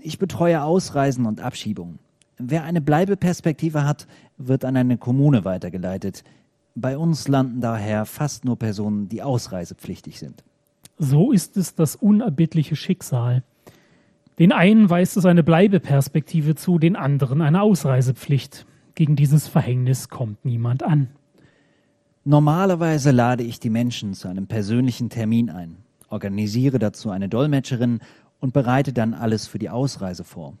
[0.00, 1.98] Ich betreue Ausreisen und Abschiebungen.
[2.38, 4.06] Wer eine Bleibeperspektive hat,
[4.38, 6.24] wird an eine Kommune weitergeleitet.
[6.74, 10.42] Bei uns landen daher fast nur Personen, die ausreisepflichtig sind.
[10.96, 13.42] So ist es das unerbittliche Schicksal.
[14.38, 18.64] Den einen weist es eine Bleibeperspektive zu, den anderen eine Ausreisepflicht.
[18.94, 21.08] Gegen dieses Verhängnis kommt niemand an.
[22.28, 25.76] Normalerweise lade ich die Menschen zu einem persönlichen Termin ein,
[26.08, 28.00] organisiere dazu eine Dolmetscherin
[28.40, 30.54] und bereite dann alles für die Ausreise vor.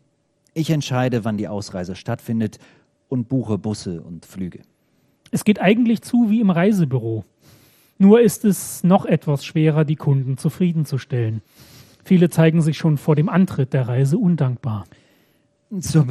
[0.54, 2.60] Ich entscheide, wann die Ausreise stattfindet
[3.08, 4.60] und buche Busse und Flüge.
[5.32, 7.24] Es geht eigentlich zu wie im Reisebüro.
[7.98, 11.42] Nur ist es noch etwas schwerer, die Kunden zufriedenzustellen.
[12.04, 14.84] Viele zeigen sich schon vor dem Antritt der Reise undankbar.
[15.80, 16.06] Zur,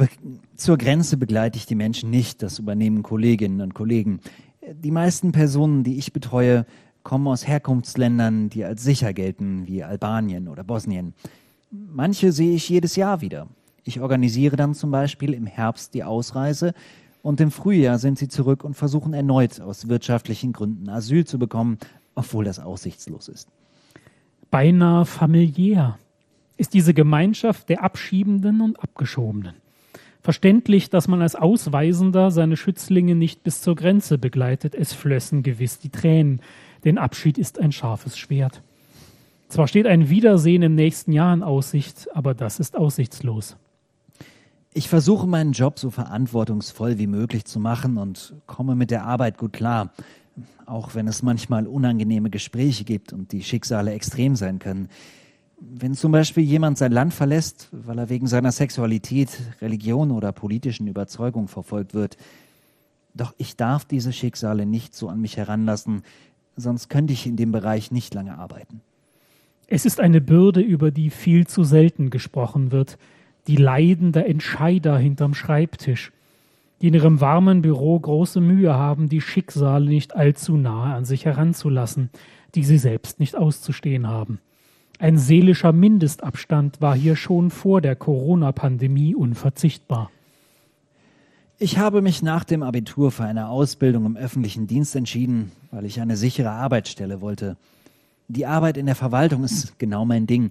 [0.54, 4.20] zur Grenze begleite ich die Menschen nicht, das übernehmen Kolleginnen und Kollegen.
[4.68, 6.66] Die meisten Personen, die ich betreue,
[7.04, 11.14] kommen aus Herkunftsländern, die als sicher gelten, wie Albanien oder Bosnien.
[11.70, 13.46] Manche sehe ich jedes Jahr wieder.
[13.84, 16.74] Ich organisiere dann zum Beispiel im Herbst die Ausreise
[17.22, 21.78] und im Frühjahr sind sie zurück und versuchen erneut aus wirtschaftlichen Gründen Asyl zu bekommen,
[22.16, 23.48] obwohl das aussichtslos ist.
[24.50, 25.96] Beinahe familiär
[26.56, 29.54] ist diese Gemeinschaft der Abschiebenden und Abgeschobenen.
[30.26, 34.74] Verständlich, dass man als Ausweisender seine Schützlinge nicht bis zur Grenze begleitet.
[34.74, 36.40] Es flössen gewiss die Tränen.
[36.84, 38.60] Denn Abschied ist ein scharfes Schwert.
[39.48, 43.56] Zwar steht ein Wiedersehen im nächsten Jahr in Aussicht, aber das ist aussichtslos.
[44.74, 49.38] Ich versuche meinen Job so verantwortungsvoll wie möglich zu machen und komme mit der Arbeit
[49.38, 49.92] gut klar,
[50.66, 54.88] auch wenn es manchmal unangenehme Gespräche gibt und die Schicksale extrem sein können.
[55.58, 59.30] Wenn zum Beispiel jemand sein Land verlässt, weil er wegen seiner Sexualität,
[59.62, 62.18] Religion oder politischen Überzeugung verfolgt wird,
[63.14, 66.02] doch ich darf diese Schicksale nicht so an mich heranlassen,
[66.56, 68.82] sonst könnte ich in dem Bereich nicht lange arbeiten.
[69.66, 72.98] Es ist eine Bürde, über die viel zu selten gesprochen wird,
[73.46, 76.12] die Leiden der Entscheider hinterm Schreibtisch,
[76.80, 81.24] die in ihrem warmen Büro große Mühe haben, die Schicksale nicht allzu nahe an sich
[81.24, 82.10] heranzulassen,
[82.54, 84.40] die sie selbst nicht auszustehen haben.
[84.98, 90.10] Ein seelischer Mindestabstand war hier schon vor der Corona-Pandemie unverzichtbar.
[91.58, 96.00] Ich habe mich nach dem Abitur für eine Ausbildung im öffentlichen Dienst entschieden, weil ich
[96.00, 97.56] eine sichere Arbeitsstelle wollte.
[98.28, 100.50] Die Arbeit in der Verwaltung ist genau mein Ding.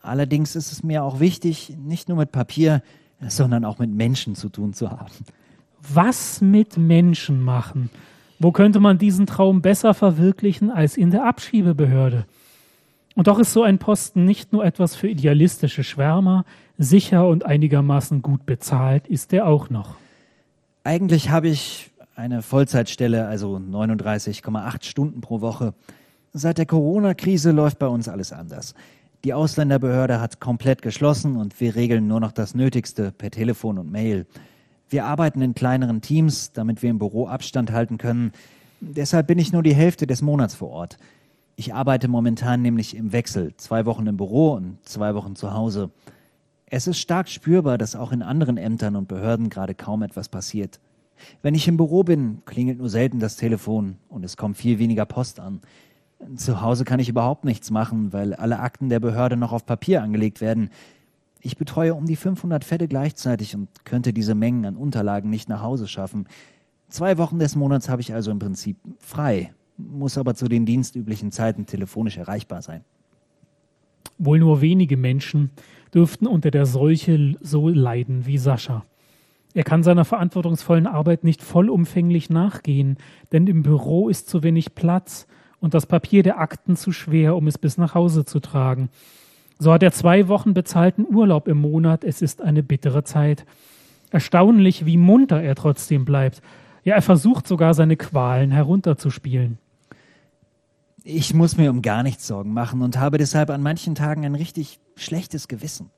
[0.00, 2.82] Allerdings ist es mir auch wichtig, nicht nur mit Papier,
[3.26, 5.12] sondern auch mit Menschen zu tun zu haben.
[5.80, 7.90] Was mit Menschen machen?
[8.38, 12.26] Wo könnte man diesen Traum besser verwirklichen als in der Abschiebebehörde?
[13.14, 16.44] Und doch ist so ein Posten nicht nur etwas für idealistische Schwärmer,
[16.78, 19.96] sicher und einigermaßen gut bezahlt ist er auch noch.
[20.84, 25.74] Eigentlich habe ich eine Vollzeitstelle, also 39,8 Stunden pro Woche.
[26.32, 28.74] Seit der Corona-Krise läuft bei uns alles anders.
[29.24, 33.92] Die Ausländerbehörde hat komplett geschlossen und wir regeln nur noch das Nötigste per Telefon und
[33.92, 34.26] Mail.
[34.88, 38.32] Wir arbeiten in kleineren Teams, damit wir im Büro Abstand halten können.
[38.80, 40.98] Deshalb bin ich nur die Hälfte des Monats vor Ort.
[41.56, 45.90] Ich arbeite momentan nämlich im Wechsel, zwei Wochen im Büro und zwei Wochen zu Hause.
[46.66, 50.80] Es ist stark spürbar, dass auch in anderen Ämtern und Behörden gerade kaum etwas passiert.
[51.42, 55.04] Wenn ich im Büro bin, klingelt nur selten das Telefon und es kommt viel weniger
[55.04, 55.60] Post an.
[56.36, 60.02] Zu Hause kann ich überhaupt nichts machen, weil alle Akten der Behörde noch auf Papier
[60.02, 60.70] angelegt werden.
[61.40, 65.60] Ich betreue um die 500 Fälle gleichzeitig und könnte diese Mengen an Unterlagen nicht nach
[65.60, 66.26] Hause schaffen.
[66.88, 69.52] Zwei Wochen des Monats habe ich also im Prinzip frei,
[69.90, 72.84] muss aber zu den dienstüblichen Zeiten telefonisch erreichbar sein.
[74.18, 75.50] Wohl nur wenige Menschen
[75.94, 78.84] dürften unter der Seuche so leiden wie Sascha.
[79.54, 82.96] Er kann seiner verantwortungsvollen Arbeit nicht vollumfänglich nachgehen,
[83.32, 85.26] denn im Büro ist zu wenig Platz
[85.60, 88.88] und das Papier der Akten zu schwer, um es bis nach Hause zu tragen.
[89.58, 92.02] So hat er zwei Wochen bezahlten Urlaub im Monat.
[92.02, 93.44] Es ist eine bittere Zeit.
[94.10, 96.42] Erstaunlich, wie munter er trotzdem bleibt.
[96.82, 99.58] Ja, er versucht sogar seine Qualen herunterzuspielen.
[101.04, 104.36] Ich muss mir um gar nichts Sorgen machen und habe deshalb an manchen Tagen ein
[104.36, 105.90] richtig schlechtes Gewissen.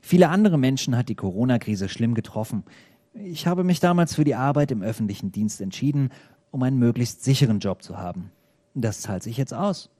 [0.00, 2.64] Viele andere Menschen hat die Corona-Krise schlimm getroffen.
[3.14, 6.10] Ich habe mich damals für die Arbeit im öffentlichen Dienst entschieden,
[6.50, 8.32] um einen möglichst sicheren Job zu haben.
[8.74, 9.90] Das zahlt sich jetzt aus.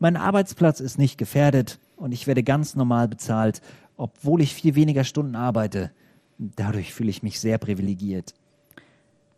[0.00, 3.60] Mein Arbeitsplatz ist nicht gefährdet und ich werde ganz normal bezahlt,
[3.96, 5.92] obwohl ich viel weniger Stunden arbeite.
[6.38, 8.34] Dadurch fühle ich mich sehr privilegiert.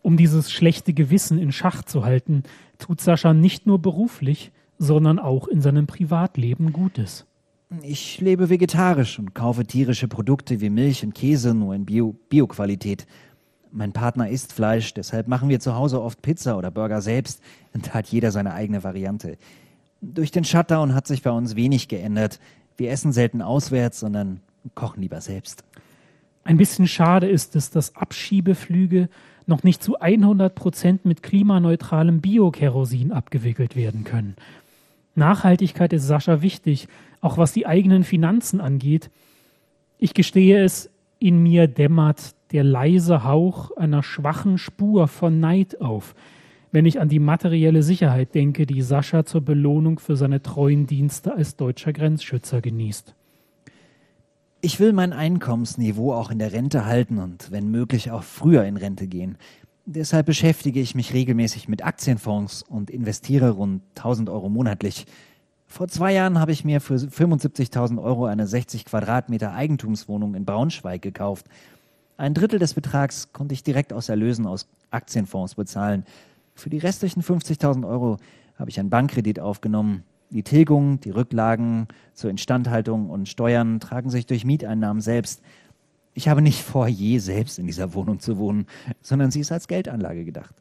[0.07, 2.45] Um dieses schlechte Gewissen in Schach zu halten,
[2.79, 7.27] tut Sascha nicht nur beruflich, sondern auch in seinem Privatleben Gutes.
[7.83, 13.05] Ich lebe vegetarisch und kaufe tierische Produkte wie Milch und Käse nur in Bio-Qualität.
[13.05, 13.17] Bio
[13.73, 17.43] mein Partner isst Fleisch, deshalb machen wir zu Hause oft Pizza oder Burger selbst.
[17.73, 19.37] Da hat jeder seine eigene Variante.
[20.01, 22.39] Durch den Shutdown hat sich bei uns wenig geändert.
[22.77, 24.39] Wir essen selten auswärts, sondern
[24.77, 25.65] kochen lieber selbst.
[26.45, 29.09] Ein bisschen schade ist es, dass Abschiebeflüge
[29.47, 34.37] noch nicht zu 100 Prozent mit klimaneutralem Biokerosin abgewickelt werden können.
[35.15, 36.89] Nachhaltigkeit ist Sascha wichtig,
[37.21, 39.11] auch was die eigenen Finanzen angeht.
[39.99, 46.15] Ich gestehe es, in mir dämmert der leise Hauch einer schwachen Spur von Neid auf,
[46.73, 51.35] wenn ich an die materielle Sicherheit denke, die Sascha zur Belohnung für seine treuen Dienste
[51.35, 53.15] als deutscher Grenzschützer genießt.
[54.67, 58.77] Ich will mein Einkommensniveau auch in der Rente halten und wenn möglich auch früher in
[58.77, 59.39] Rente gehen.
[59.85, 65.07] Deshalb beschäftige ich mich regelmäßig mit Aktienfonds und investiere rund 1000 Euro monatlich.
[65.69, 71.01] Vor zwei Jahren habe ich mir für 75.000 Euro eine 60 Quadratmeter Eigentumswohnung in Braunschweig
[71.01, 71.47] gekauft.
[72.17, 76.05] Ein Drittel des Betrags konnte ich direkt aus Erlösen aus Aktienfonds bezahlen.
[76.57, 78.17] Für die restlichen 50.000 Euro
[78.59, 80.03] habe ich einen Bankkredit aufgenommen.
[80.37, 85.41] Die Tilgung, die Rücklagen zur Instandhaltung und Steuern tragen sich durch Mieteinnahmen selbst.
[86.13, 88.67] Ich habe nicht vor, je selbst in dieser Wohnung zu wohnen,
[89.01, 90.55] sondern sie ist als Geldanlage gedacht.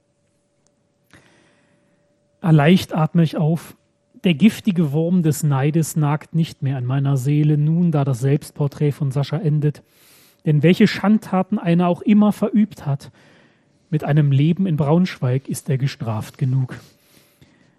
[2.39, 3.75] Erleicht atme ich auf.
[4.23, 8.93] Der giftige Wurm des Neides nagt nicht mehr an meiner Seele, nun da das Selbstporträt
[8.93, 9.83] von Sascha endet.
[10.45, 13.11] Denn welche Schandtaten einer auch immer verübt hat,
[13.89, 16.79] mit einem Leben in Braunschweig ist er gestraft genug.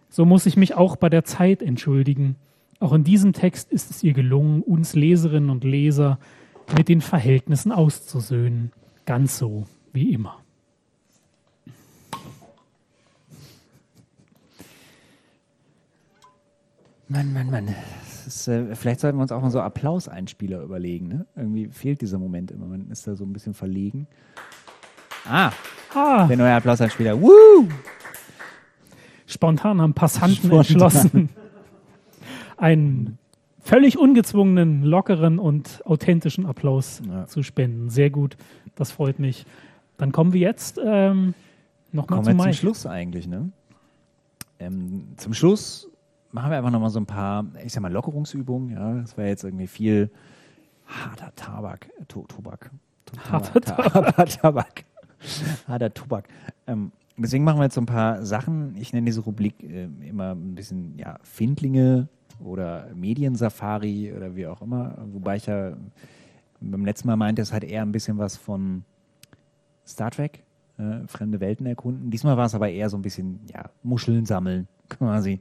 [0.08, 2.36] So muss ich mich auch bei der Zeit entschuldigen.
[2.78, 6.18] Auch in diesem Text ist es ihr gelungen, uns Leserinnen und Leser
[6.76, 8.72] mit den Verhältnissen auszusöhnen,
[9.04, 10.38] ganz so wie immer.
[17.08, 17.74] Mann, Mann, Mann.
[18.26, 21.06] Ist, äh, vielleicht sollten wir uns auch mal so Applauseinspieler überlegen.
[21.06, 21.26] Ne?
[21.36, 22.66] Irgendwie fehlt dieser Moment immer.
[22.66, 24.08] Man ist da so ein bisschen verlegen.
[25.24, 25.52] Ah,
[25.94, 26.26] ah.
[26.26, 27.20] der neue Applauseinspieler.
[27.20, 27.68] Woo!
[29.26, 30.58] Spontan haben Passanten Spontan.
[30.58, 31.28] entschlossen,
[32.56, 33.18] einen
[33.60, 37.26] völlig ungezwungenen, lockeren und authentischen Applaus ja.
[37.26, 37.90] zu spenden.
[37.90, 38.36] Sehr gut,
[38.76, 39.44] das freut mich.
[39.98, 41.34] Dann kommen wir jetzt ähm,
[41.92, 43.26] nochmal zum, zum Schluss eigentlich.
[43.26, 43.50] Ne?
[44.58, 45.90] Ähm, zum Schluss
[46.30, 48.70] machen wir einfach nochmal so ein paar, ich sag mal, Lockerungsübungen.
[48.70, 50.10] Ja, das war jetzt irgendwie viel
[50.86, 52.70] harter Tabak, to Tobak.
[53.30, 54.28] Harter Tabak.
[54.40, 54.84] Tabak.
[55.66, 56.28] harter Tobak.
[56.66, 58.76] Ähm, deswegen machen wir jetzt so ein paar Sachen.
[58.76, 62.08] Ich nenne diese Rubrik äh, immer ein bisschen, ja, Findlinge
[62.40, 64.96] oder Mediensafari oder wie auch immer.
[65.12, 65.76] Wobei ich ja
[66.60, 68.84] beim letzten Mal meinte, es hat eher ein bisschen was von
[69.86, 70.42] Star Trek,
[70.78, 72.10] äh, fremde Welten erkunden.
[72.10, 75.40] Diesmal war es aber eher so ein bisschen, ja, Muscheln sammeln quasi.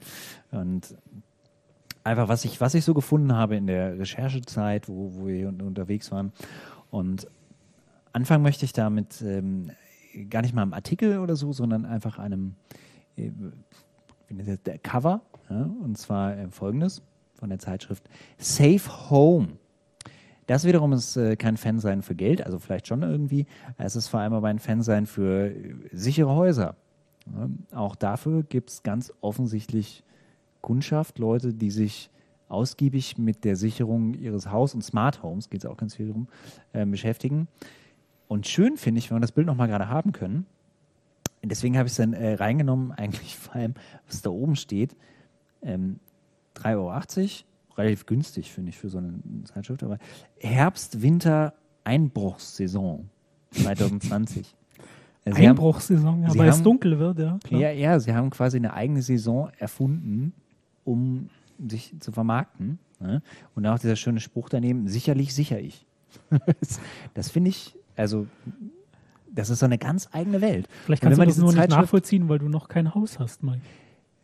[0.51, 0.95] Und
[2.03, 6.11] einfach, was ich, was ich so gefunden habe in der Recherchezeit, wo, wo wir unterwegs
[6.11, 6.31] waren.
[6.91, 7.27] Und
[8.13, 9.71] anfangen möchte ich damit ähm,
[10.29, 12.55] gar nicht mal am Artikel oder so, sondern einfach einem
[13.15, 13.31] äh,
[14.65, 15.21] der Cover.
[15.49, 17.01] Ja, und zwar äh, folgendes
[17.35, 18.03] von der Zeitschrift
[18.37, 19.49] Safe Home.
[20.47, 23.45] Das wiederum ist äh, kein Fansein für Geld, also vielleicht schon irgendwie.
[23.77, 26.75] Es ist vor allem aber ein Fansein für äh, sichere Häuser.
[27.73, 30.03] Auch dafür gibt es ganz offensichtlich
[30.61, 32.11] Kundschaft, Leute, die sich
[32.49, 36.27] ausgiebig mit der Sicherung ihres Haus- und Smart Homes, geht es auch ganz viel darum,
[36.73, 37.47] äh, beschäftigen.
[38.27, 40.45] Und schön finde ich, wenn wir das Bild nochmal gerade haben können.
[41.43, 43.75] Deswegen habe ich es dann äh, reingenommen, eigentlich vor allem,
[44.07, 44.95] was da oben steht.
[45.61, 45.99] Ähm,
[46.55, 49.83] 3,80 Euro, relativ günstig, finde ich, für so eine Zeitschrift.
[49.83, 49.99] Aber
[50.39, 51.53] Herbst, Winter,
[51.83, 53.09] Einbruchssaison
[53.51, 54.55] 2020.
[55.27, 57.39] Also Einbruchssaison, ja, weil es dunkel wird, ja.
[57.43, 57.59] Klar.
[57.59, 60.33] Ja, ja, sie haben quasi eine eigene Saison erfunden,
[60.83, 61.31] um
[61.67, 62.77] sich zu vermarkten.
[62.99, 63.23] Ne?
[63.55, 65.87] Und auch dieser schöne Spruch daneben, sicherlich sicher ich.
[67.15, 68.27] das finde ich, also
[69.35, 70.67] das ist so eine ganz eigene Welt.
[70.85, 73.61] Vielleicht kannst du das nur nicht nachvollziehen, weil du noch kein Haus hast, Mike.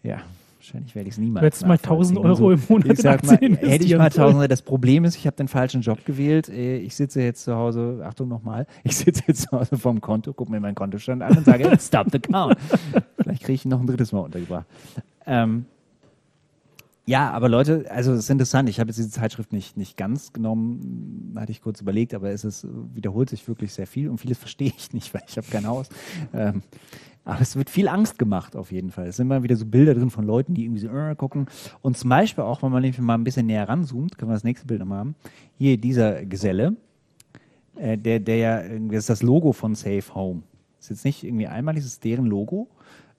[0.04, 0.22] Ja,
[0.58, 1.42] wahrscheinlich werde ich es niemals.
[1.42, 4.62] Du hättest mal 1000 Euro im Monat ich sag mal, Hätte ich mal 1000 Das
[4.62, 6.50] Problem ist, ich habe den falschen Job gewählt.
[6.50, 10.34] Äh, ich sitze jetzt zu Hause, Achtung nochmal, ich sitze jetzt zu Hause vorm Konto,
[10.34, 12.58] gucke mir meinen Kontostand an und sage, stop the count.
[13.22, 14.66] Vielleicht kriege ich ihn noch ein drittes Mal untergebracht.
[15.26, 15.66] Ähm,
[17.06, 18.70] ja, aber Leute, also es ist interessant.
[18.70, 22.44] Ich habe jetzt diese Zeitschrift nicht, nicht ganz genommen, hatte ich kurz überlegt, aber es
[22.46, 25.66] ist, wiederholt sich wirklich sehr viel und vieles verstehe ich nicht, weil ich habe kein
[25.66, 25.90] Haus.
[26.34, 26.62] Ähm,
[27.24, 29.08] aber es wird viel Angst gemacht auf jeden Fall.
[29.08, 31.48] Es sind immer wieder so Bilder drin von Leuten, die irgendwie so äh, gucken.
[31.82, 34.66] Und zum Beispiel auch, wenn man mal ein bisschen näher ranzoomt, können wir das nächste
[34.66, 35.16] Bild nochmal haben.
[35.58, 36.76] Hier dieser Geselle,
[37.76, 40.44] äh, der, der ja, das ist das Logo von Safe Home.
[40.78, 42.68] Das ist jetzt nicht irgendwie einmalig, das ist deren Logo.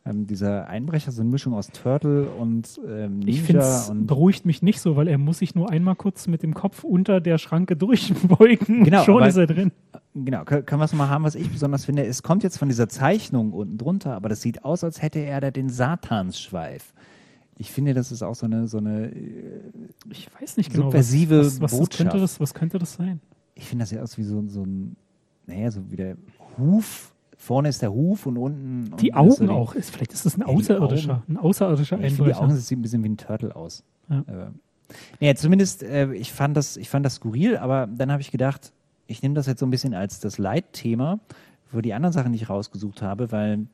[0.04, 3.28] Ähm, dieser Einbrecher, so eine Mischung aus Turtle und ähm, Ninja.
[3.28, 6.42] Ich finde es beruhigt mich nicht so, weil er muss sich nur einmal kurz mit
[6.42, 8.82] dem Kopf unter der Schranke durchbeugen.
[8.82, 9.70] Genau, schon ist er drin.
[10.14, 12.04] Genau, können wir es mal haben, was ich besonders finde.
[12.04, 15.40] Es kommt jetzt von dieser Zeichnung unten drunter, aber das sieht aus, als hätte er
[15.40, 16.92] da den Satansschweif.
[17.56, 19.60] Ich finde, das ist auch so eine, so eine äh,
[20.10, 23.20] ich weiß nicht genau, subversive was, was, was, was könnte das, was könnte das sein?
[23.54, 24.96] Ich finde das ja aus wie so, so ein,
[25.46, 26.16] naja, so wie der
[26.58, 27.11] Huf
[27.42, 28.96] Vorne ist der Huf und unten.
[28.98, 29.74] Die Augen so die, auch.
[29.74, 33.08] Ist, vielleicht ist das ein außerirdischer, ein außerirdischer ja, Die Augen sehen ein bisschen wie
[33.08, 33.82] ein Turtle aus.
[34.08, 34.20] Ja.
[34.20, 38.30] Äh, ja, zumindest, äh, ich, fand das, ich fand das skurril, aber dann habe ich
[38.30, 38.72] gedacht,
[39.08, 41.18] ich nehme das jetzt so ein bisschen als das Leitthema
[41.66, 43.66] für die anderen Sachen, die ich rausgesucht habe, weil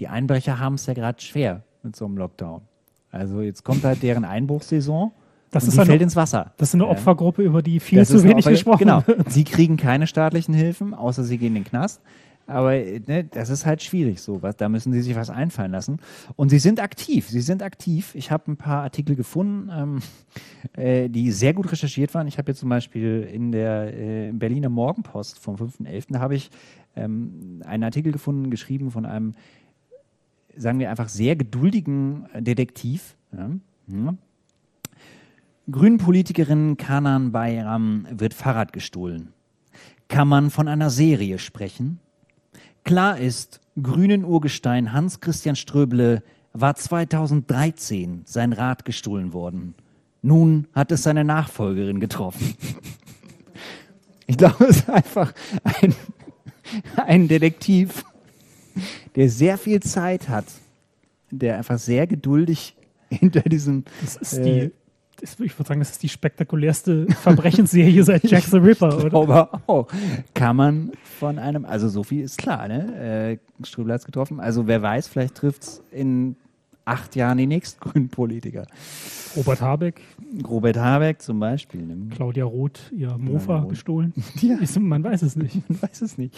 [0.00, 2.62] die Einbrecher haben es ja gerade schwer mit so einem Lockdown.
[3.10, 5.12] Also jetzt kommt halt deren Einbruchssaison.
[5.50, 6.52] Das ist die eine, fällt ins Wasser.
[6.56, 9.06] Das ist eine Opfergruppe, über die viel das zu wenig gesprochen genau.
[9.06, 9.30] wird.
[9.30, 12.00] Sie kriegen keine staatlichen Hilfen, außer sie gehen in den Knast.
[12.46, 14.42] Aber ne, das ist halt schwierig so.
[14.42, 15.98] Was, da müssen sie sich was einfallen lassen.
[16.36, 17.28] Und sie sind aktiv.
[17.28, 18.14] Sie sind aktiv.
[18.14, 20.02] Ich habe ein paar Artikel gefunden, ähm,
[20.76, 22.26] äh, die sehr gut recherchiert waren.
[22.26, 26.18] Ich habe jetzt zum Beispiel in der äh, Berliner Morgenpost vom 5.11.
[26.18, 26.50] habe ich
[26.96, 29.34] ähm, einen Artikel gefunden, geschrieben von einem,
[30.56, 33.16] sagen wir einfach, sehr geduldigen Detektiv.
[33.32, 33.50] Ja,
[33.88, 34.14] ja.
[35.70, 39.32] Grünen-Politikerin Kanan Bayram wird Fahrrad gestohlen.
[40.08, 42.00] Kann man von einer Serie sprechen?
[42.84, 46.22] Klar ist, grünen Urgestein Hans Christian Ströble
[46.52, 49.74] war 2013 sein Rad gestohlen worden.
[50.20, 52.54] Nun hat es seine Nachfolgerin getroffen.
[54.26, 55.94] Ich glaube, es ist einfach ein,
[56.96, 58.06] ein Detektiv,
[59.16, 60.46] der sehr viel Zeit hat,
[61.30, 62.74] der einfach sehr geduldig
[63.10, 63.84] hinter diesem.
[64.00, 64.70] Das ist die äh,
[65.24, 69.18] ich würde sagen, das ist die spektakulärste Verbrechensserie seit Jack the Ripper, oder?
[69.18, 69.88] Aber auch.
[70.34, 73.38] Kann man von einem, also so viel ist klar, ne?
[73.60, 74.40] Äh, Ströbel hat getroffen.
[74.40, 76.36] Also wer weiß, vielleicht trifft es in
[76.84, 78.66] acht Jahren die nächsten grünen Politiker.
[79.36, 80.00] Robert Habeck.
[80.46, 81.82] Robert Habeck zum Beispiel.
[81.82, 81.96] Ne?
[82.10, 83.70] Claudia Roth, ihr Mofa Roth.
[83.70, 84.12] gestohlen.
[84.40, 84.58] Ja.
[84.78, 85.68] man weiß es nicht.
[85.68, 86.36] Man weiß es nicht.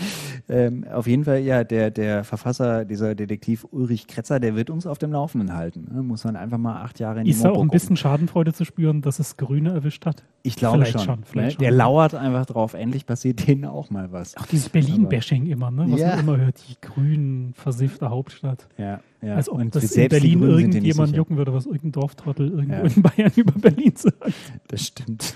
[0.48, 4.86] Ähm, auf jeden Fall, ja, der, der Verfasser, dieser Detektiv Ulrich Kretzer, der wird uns
[4.86, 5.88] auf dem Laufenden halten.
[5.92, 6.02] Ne?
[6.02, 8.64] Muss man einfach mal acht Jahre in die Ist da auch ein bisschen Schadenfreude zu
[8.64, 10.24] spüren, dass es Grüne erwischt hat?
[10.42, 11.02] Ich glaube vielleicht schon.
[11.02, 11.64] schon vielleicht ne?
[11.64, 14.36] Der lauert einfach drauf, endlich passiert denen auch mal was.
[14.36, 15.86] Auch dieses Berlin-Bashing immer, ne?
[15.90, 16.10] was ja.
[16.10, 16.62] man immer hört.
[16.68, 18.68] Die Grünen, versiffte Hauptstadt.
[18.78, 19.00] Ja.
[19.22, 19.36] Ja.
[19.36, 22.82] Als ob und das in Berlin irgendjemand jucken würde, was irgendein Dorftrottel irgendwo ja.
[22.82, 24.34] in Bayern über Berlin sagt.
[24.68, 25.34] Das stimmt.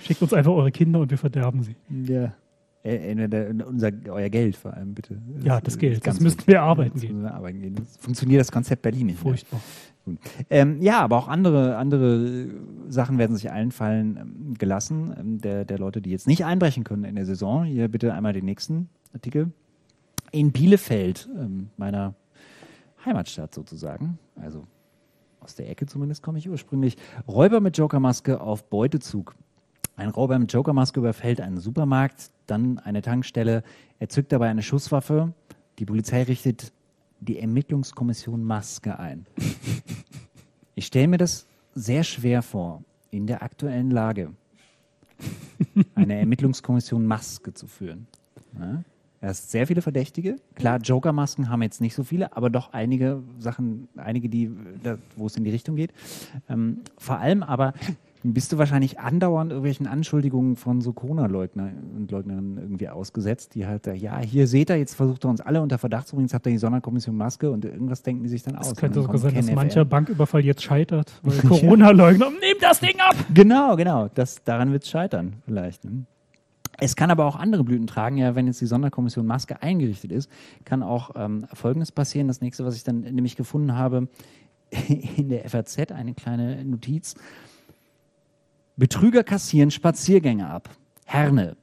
[0.00, 1.74] Schickt uns einfach eure Kinder und wir verderben sie.
[1.88, 2.34] Ja.
[2.82, 5.20] Äh, unser, euer Geld vor allem, bitte.
[5.42, 6.06] Ja, das Geld.
[6.06, 7.22] Das müssten wir arbeiten gehen.
[7.22, 7.74] Wir arbeiten gehen.
[7.74, 9.18] Das funktioniert das Konzept Berlin nicht.
[9.18, 9.60] Furchtbar.
[10.50, 12.46] Ähm, ja, aber auch andere, andere
[12.88, 17.04] Sachen werden sich einfallen ähm, gelassen, ähm, der, der Leute, die jetzt nicht einbrechen können
[17.04, 17.64] in der Saison.
[17.64, 19.50] Hier bitte einmal den nächsten Artikel.
[20.30, 22.14] In Bielefeld, ähm, meiner
[23.06, 24.66] Heimatstadt sozusagen, also
[25.40, 26.96] aus der Ecke zumindest komme ich ursprünglich,
[27.28, 29.36] Räuber mit Jokermaske auf Beutezug.
[29.94, 33.62] Ein Räuber mit Jokermaske überfällt einen Supermarkt, dann eine Tankstelle,
[33.98, 35.32] er zückt dabei eine Schusswaffe.
[35.78, 36.72] Die Polizei richtet
[37.20, 39.26] die Ermittlungskommission Maske ein.
[40.78, 44.34] Ich stelle mir das sehr schwer vor, in der aktuellen Lage
[45.94, 48.06] eine Ermittlungskommission Maske zu führen.
[48.58, 48.82] Ja?
[49.20, 50.36] Er hast sehr viele Verdächtige.
[50.54, 54.50] Klar, Joker-Masken haben jetzt nicht so viele, aber doch einige Sachen, einige, die,
[55.16, 55.92] wo es in die Richtung geht.
[56.48, 57.72] Ähm, vor allem aber
[58.22, 63.86] bist du wahrscheinlich andauernd irgendwelchen Anschuldigungen von so Corona-Leugner und Leugnerinnen irgendwie ausgesetzt, die halt,
[63.86, 66.46] ja, hier seht ihr, jetzt versucht er uns alle unter Verdacht zu bringen, jetzt habt
[66.46, 68.72] ihr die Sonderkommission Maske und irgendwas denken die sich dann aus.
[68.72, 73.14] Es könnte sogar sein, dass mancher Banküberfall jetzt scheitert, weil Corona-Leugner, nehmt das Ding ab!
[73.32, 74.08] Genau, genau.
[74.14, 75.84] Das, daran wird es scheitern, vielleicht.
[75.84, 76.06] Ne?
[76.78, 78.18] Es kann aber auch andere Blüten tragen.
[78.18, 80.30] Ja, wenn jetzt die Sonderkommission Maske eingerichtet ist,
[80.64, 82.28] kann auch ähm, Folgendes passieren.
[82.28, 84.08] Das nächste, was ich dann nämlich gefunden habe,
[85.16, 87.14] in der FAZ, eine kleine Notiz.
[88.76, 90.68] Betrüger kassieren Spaziergänge ab.
[91.06, 91.56] Herne.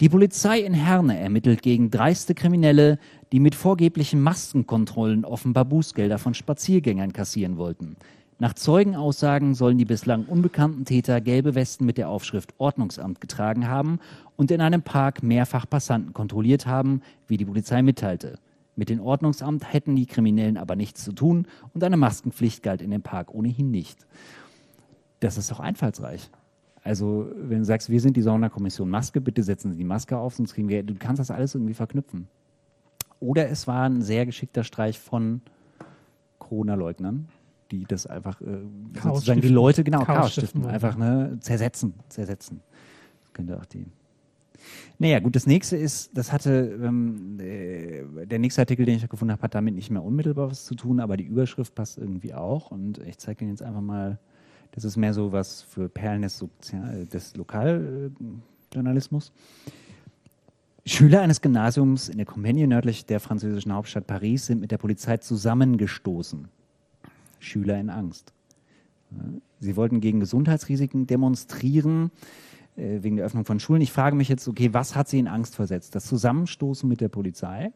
[0.00, 2.98] Die Polizei in Herne ermittelt gegen dreiste Kriminelle,
[3.32, 7.96] die mit vorgeblichen Maskenkontrollen offenbar Bußgelder von Spaziergängern kassieren wollten.
[8.38, 13.98] Nach Zeugenaussagen sollen die bislang unbekannten Täter gelbe Westen mit der Aufschrift Ordnungsamt getragen haben
[14.36, 18.38] und in einem Park mehrfach Passanten kontrolliert haben, wie die Polizei mitteilte.
[18.74, 22.90] Mit dem Ordnungsamt hätten die Kriminellen aber nichts zu tun und eine Maskenpflicht galt in
[22.90, 24.06] dem Park ohnehin nicht.
[25.20, 26.28] Das ist doch einfallsreich.
[26.84, 30.34] Also, wenn du sagst, wir sind die Sonderkommission Maske, bitte setzen Sie die Maske auf,
[30.34, 32.28] sonst kriegen wir, du kannst das alles irgendwie verknüpfen.
[33.18, 35.40] Oder es war ein sehr geschickter Streich von
[36.38, 37.28] Corona-Leugnern,
[37.70, 38.44] die das einfach äh,
[38.94, 39.48] Chaos sozusagen die.
[39.48, 42.60] Leute, genau, Chaos Chaos, stiften stiften, einfach ne, zersetzen, zersetzen.
[43.22, 43.86] Das könnte auch die.
[44.98, 49.32] Naja, gut, das nächste ist, das hatte, ähm, äh, der nächste Artikel, den ich gefunden
[49.32, 52.70] habe, hat damit nicht mehr unmittelbar was zu tun, aber die Überschrift passt irgendwie auch
[52.70, 54.18] und ich zeige Ihnen jetzt einfach mal,
[54.72, 59.32] das ist mehr so was für Perlen des, Sozial des Lokaljournalismus.
[60.84, 65.16] Schüler eines Gymnasiums in der Compiègne nördlich der französischen Hauptstadt Paris sind mit der Polizei
[65.16, 66.48] zusammengestoßen.
[67.46, 68.32] Schüler in Angst.
[69.60, 72.10] Sie wollten gegen Gesundheitsrisiken demonstrieren,
[72.76, 73.80] äh, wegen der Öffnung von Schulen.
[73.80, 75.94] Ich frage mich jetzt, okay, was hat sie in Angst versetzt?
[75.94, 77.72] Das Zusammenstoßen mit der Polizei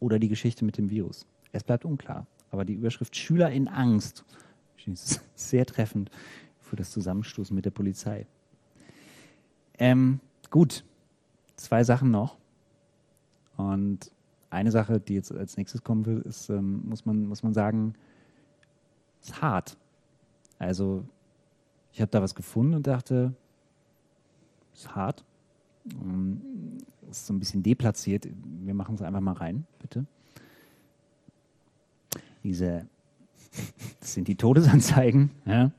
[0.00, 1.26] oder die Geschichte mit dem Virus?
[1.52, 2.26] Es bleibt unklar.
[2.50, 4.24] Aber die Überschrift Schüler in Angst
[4.86, 6.10] ist sehr treffend
[6.60, 8.26] für das Zusammenstoßen mit der Polizei.
[9.78, 10.84] Ähm, gut,
[11.56, 12.36] zwei Sachen noch.
[13.56, 14.10] Und
[14.50, 17.94] eine Sache, die jetzt als nächstes kommen will, ist, ähm, muss, man, muss man sagen,
[19.24, 19.76] ist hart.
[20.58, 21.04] Also,
[21.92, 23.34] ich habe da was gefunden und dachte,
[24.74, 25.24] ist hart.
[26.02, 26.40] Ähm,
[27.10, 28.26] Ist so ein bisschen deplatziert.
[28.64, 30.06] Wir machen es einfach mal rein, bitte.
[32.42, 32.86] Diese,
[34.00, 35.30] das sind die Todesanzeigen.
[35.46, 35.70] Ja?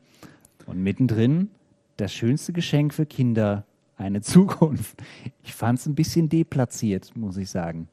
[0.66, 1.50] Und mittendrin
[1.98, 3.66] das schönste Geschenk für Kinder,
[3.98, 5.02] eine Zukunft.
[5.44, 7.88] Ich fand es ein bisschen deplatziert, muss ich sagen.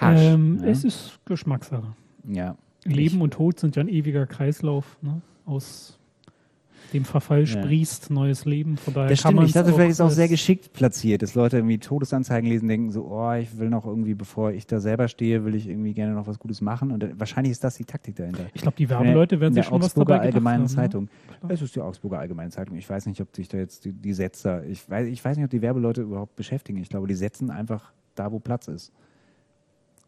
[0.00, 0.20] Hasch.
[0.20, 0.68] Ähm, ja?
[0.68, 1.94] Es ist Geschmackssache.
[2.24, 2.56] ja.
[2.84, 4.96] Leben und Tod sind ja ein ewiger Kreislauf.
[5.02, 5.20] Ne?
[5.46, 5.96] Aus
[6.92, 7.46] dem Verfall Ja.
[7.46, 8.76] sprießt neues Leben.
[8.76, 9.46] Von daher Das kann stimmt.
[9.46, 12.90] Ich dachte, vielleicht ist es auch sehr geschickt platziert, dass Leute irgendwie Todesanzeigen lesen, denken
[12.90, 16.14] so, oh, ich will noch irgendwie, bevor ich da selber stehe, will ich irgendwie gerne
[16.14, 16.90] noch was Gutes machen.
[16.90, 18.46] Und äh, wahrscheinlich ist das die Taktik dahinter.
[18.54, 20.74] Ich glaube, die Werbeleute werden sich schon was Augsburger dabei gedacht Allgemeinen haben, ne?
[20.76, 21.08] Zeitung.
[21.48, 22.76] Es ist die Augsburger Allgemeine Zeitung.
[22.76, 25.44] Ich weiß nicht, ob sich da jetzt die, die Setzer, ich weiß, ich weiß nicht,
[25.44, 26.78] ob die Werbeleute überhaupt beschäftigen.
[26.80, 28.92] Ich glaube, die setzen einfach da, wo Platz ist.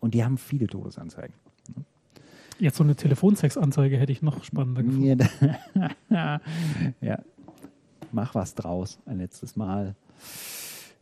[0.01, 1.35] Und die haben viele Todesanzeigen.
[2.63, 5.19] Jetzt so eine Telefonsexanzeige hätte ich noch spannender gefunden.
[7.01, 7.19] Ja.
[8.13, 9.97] Mach was draus, ein letztes Mal.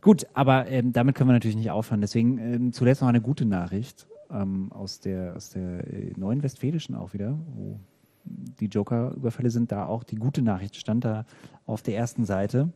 [0.00, 2.00] Gut, aber ähm, damit können wir natürlich nicht aufhören.
[2.00, 6.94] Deswegen ähm, zuletzt noch eine gute Nachricht ähm, aus der, aus der äh, neuen Westfälischen
[6.94, 7.78] auch wieder, wo
[8.24, 9.70] die Joker-Überfälle sind.
[9.70, 11.26] Da auch die gute Nachricht stand da
[11.66, 12.72] auf der ersten Seite.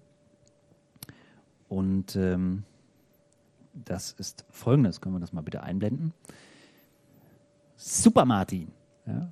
[1.70, 2.64] Und ähm,
[3.72, 6.12] das ist folgendes: Können wir das mal bitte einblenden?
[7.86, 8.68] Super Martin.
[9.06, 9.30] Ja?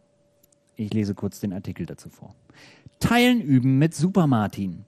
[0.77, 2.35] Ich lese kurz den Artikel dazu vor.
[3.01, 4.85] Teilen üben mit Super Martin.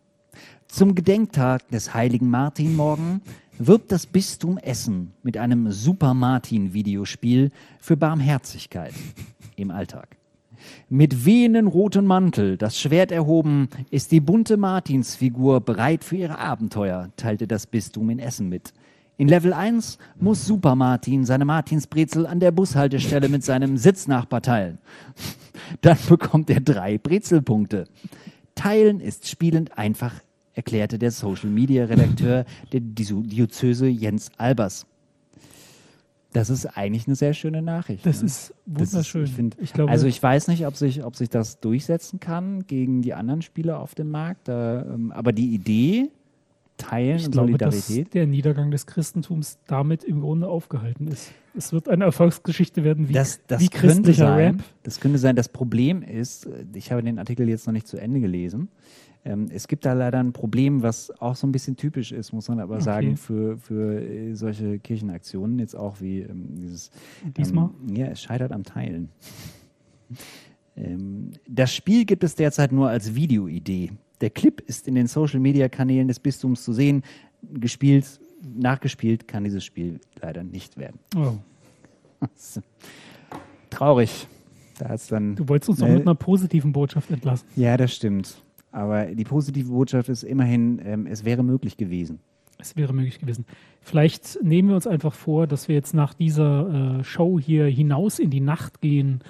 [0.69, 3.23] Zum Gedenktag des heiligen Martin morgen
[3.59, 8.93] wirbt das Bistum Essen mit einem Super Martin Videospiel für Barmherzigkeit
[9.57, 10.19] im Alltag.
[10.91, 17.11] Mit wehenden roten Mantel, das Schwert erhoben, ist die bunte Martinsfigur bereit für ihre Abenteuer,
[17.17, 18.75] teilte das Bistum in Essen mit.
[19.17, 24.79] In Level 1 muss Super Martin seine Martinsbrezel an der Bushaltestelle mit seinem Sitznachbar teilen.
[25.83, 27.85] Dann bekommt er drei Brezelpunkte.
[28.57, 30.15] Teilen ist spielend einfach,
[30.55, 34.87] erklärte der Social Media Redakteur der Diözese Jens Albers.
[36.33, 38.05] Das ist eigentlich eine sehr schöne Nachricht.
[38.05, 38.27] Das ne?
[38.27, 39.25] ist Das ist- wunderschön.
[39.25, 42.67] ich find- ich glaube, Also ich weiß nicht, ob sich, ob sich das durchsetzen kann
[42.67, 44.49] gegen die anderen Spieler auf dem Markt.
[44.49, 46.11] Da, ähm, aber die Idee,
[46.77, 51.33] Teilen ich und glaube, dass Solidarität, der Niedergang des Christentums damit im Grunde aufgehalten ist.
[51.57, 54.57] Es wird eine Erfolgsgeschichte werden wie, das, das wie christlicher sein.
[54.57, 54.65] Rap.
[54.83, 55.37] Das könnte sein.
[55.37, 58.69] Das Problem ist, äh, ich habe den Artikel jetzt noch nicht zu Ende gelesen.
[59.25, 62.49] Ähm, es gibt da leider ein Problem, was auch so ein bisschen typisch ist, muss
[62.49, 62.85] man aber Okay.
[62.85, 66.91] sagen, für, für äh, solche Kirchenaktionen, jetzt auch wie ähm, dieses
[67.37, 67.71] Diesmal?
[67.89, 69.11] Ähm, ja, es scheitert am Teilen.
[70.77, 73.93] Ähm, das Spiel gibt es derzeit nur als Videoidee.
[74.21, 77.03] Der Clip ist in den Social-Media-Kanälen des Bistums zu sehen.
[77.43, 78.21] Gespielt,
[78.55, 80.99] nachgespielt kann dieses Spiel leider nicht werden.
[81.17, 81.35] Oh.
[83.71, 84.29] Traurig.
[84.79, 85.95] Da hat's dann, Du wolltest uns doch Ne?
[85.95, 87.47] mit einer positiven Botschaft entlassen.
[87.57, 88.43] ja, das stimmt.
[88.73, 92.19] Aber die positive Botschaft ist immerhin, ähm, es wäre möglich gewesen.
[92.59, 93.45] Es wäre möglich gewesen.
[93.81, 98.19] Vielleicht nehmen wir uns einfach vor, dass wir jetzt nach dieser äh, Show hier hinaus
[98.19, 99.21] in die Nacht gehen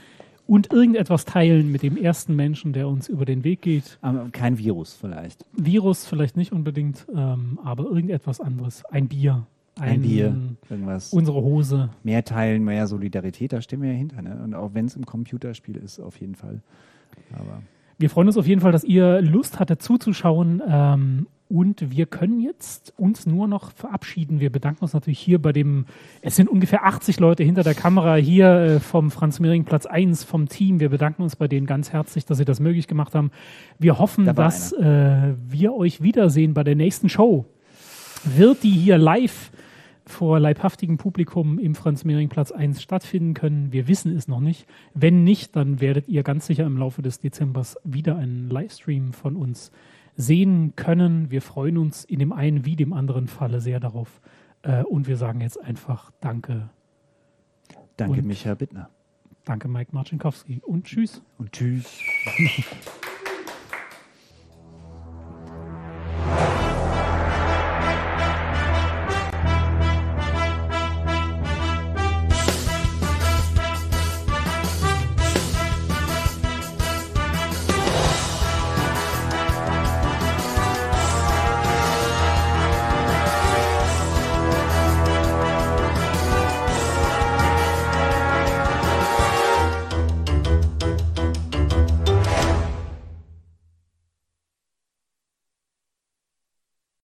[0.46, 3.98] und irgendetwas teilen mit dem ersten Menschen, der uns über den Weg geht.
[4.02, 5.44] Aber kein Virus vielleicht.
[5.52, 8.84] Virus vielleicht nicht unbedingt, ähm, aber irgendetwas anderes.
[8.86, 9.46] Ein Bier.
[9.80, 10.36] Ein Bier,
[10.70, 11.12] irgendwas.
[11.12, 11.90] Unsere Hose.
[12.04, 14.22] mehr teilen, mehr Solidarität, da stehen wir ja hinter.
[14.22, 14.40] Ne?
[14.44, 16.60] Und auch wenn es im Computerspiel ist, auf jeden Fall.
[17.32, 17.62] Aber
[17.98, 20.62] Wir freuen uns auf jeden Fall, dass ihr Lust hattet zuzuschauen.
[20.68, 24.40] Ähm, und wir können jetzt uns nur noch verabschieden.
[24.40, 25.86] Wir bedanken uns natürlich hier bei dem,
[26.20, 30.24] es sind ungefähr 80 Leute hinter der Kamera hier äh, vom Franz Mehring Platz 1
[30.24, 30.80] vom Team.
[30.80, 33.30] Wir bedanken uns bei denen ganz herzlich, dass sie das möglich gemacht haben.
[33.78, 37.44] Wir hoffen, Da dass äh, wir euch wiedersehen bei der nächsten Show.
[38.24, 39.52] Wird die hier live
[40.06, 43.72] vor leibhaftigem Publikum im Franz Mehring Platz 1 stattfinden können.
[43.72, 44.66] Wir wissen es noch nicht.
[44.92, 49.36] Wenn nicht, dann werdet ihr ganz sicher im Laufe des Dezembers wieder einen Livestream von
[49.36, 49.70] uns
[50.16, 51.30] sehen können.
[51.30, 54.20] Wir freuen uns in dem einen wie dem anderen Falle sehr darauf.
[54.62, 56.70] Äh, Und wir sagen jetzt einfach Danke.
[57.96, 58.90] danke, Und- Micha Bittner.
[59.44, 60.60] Danke, Mike Marcinkowski.
[60.64, 61.20] Und tschüss.
[61.38, 61.98] Und tschüss.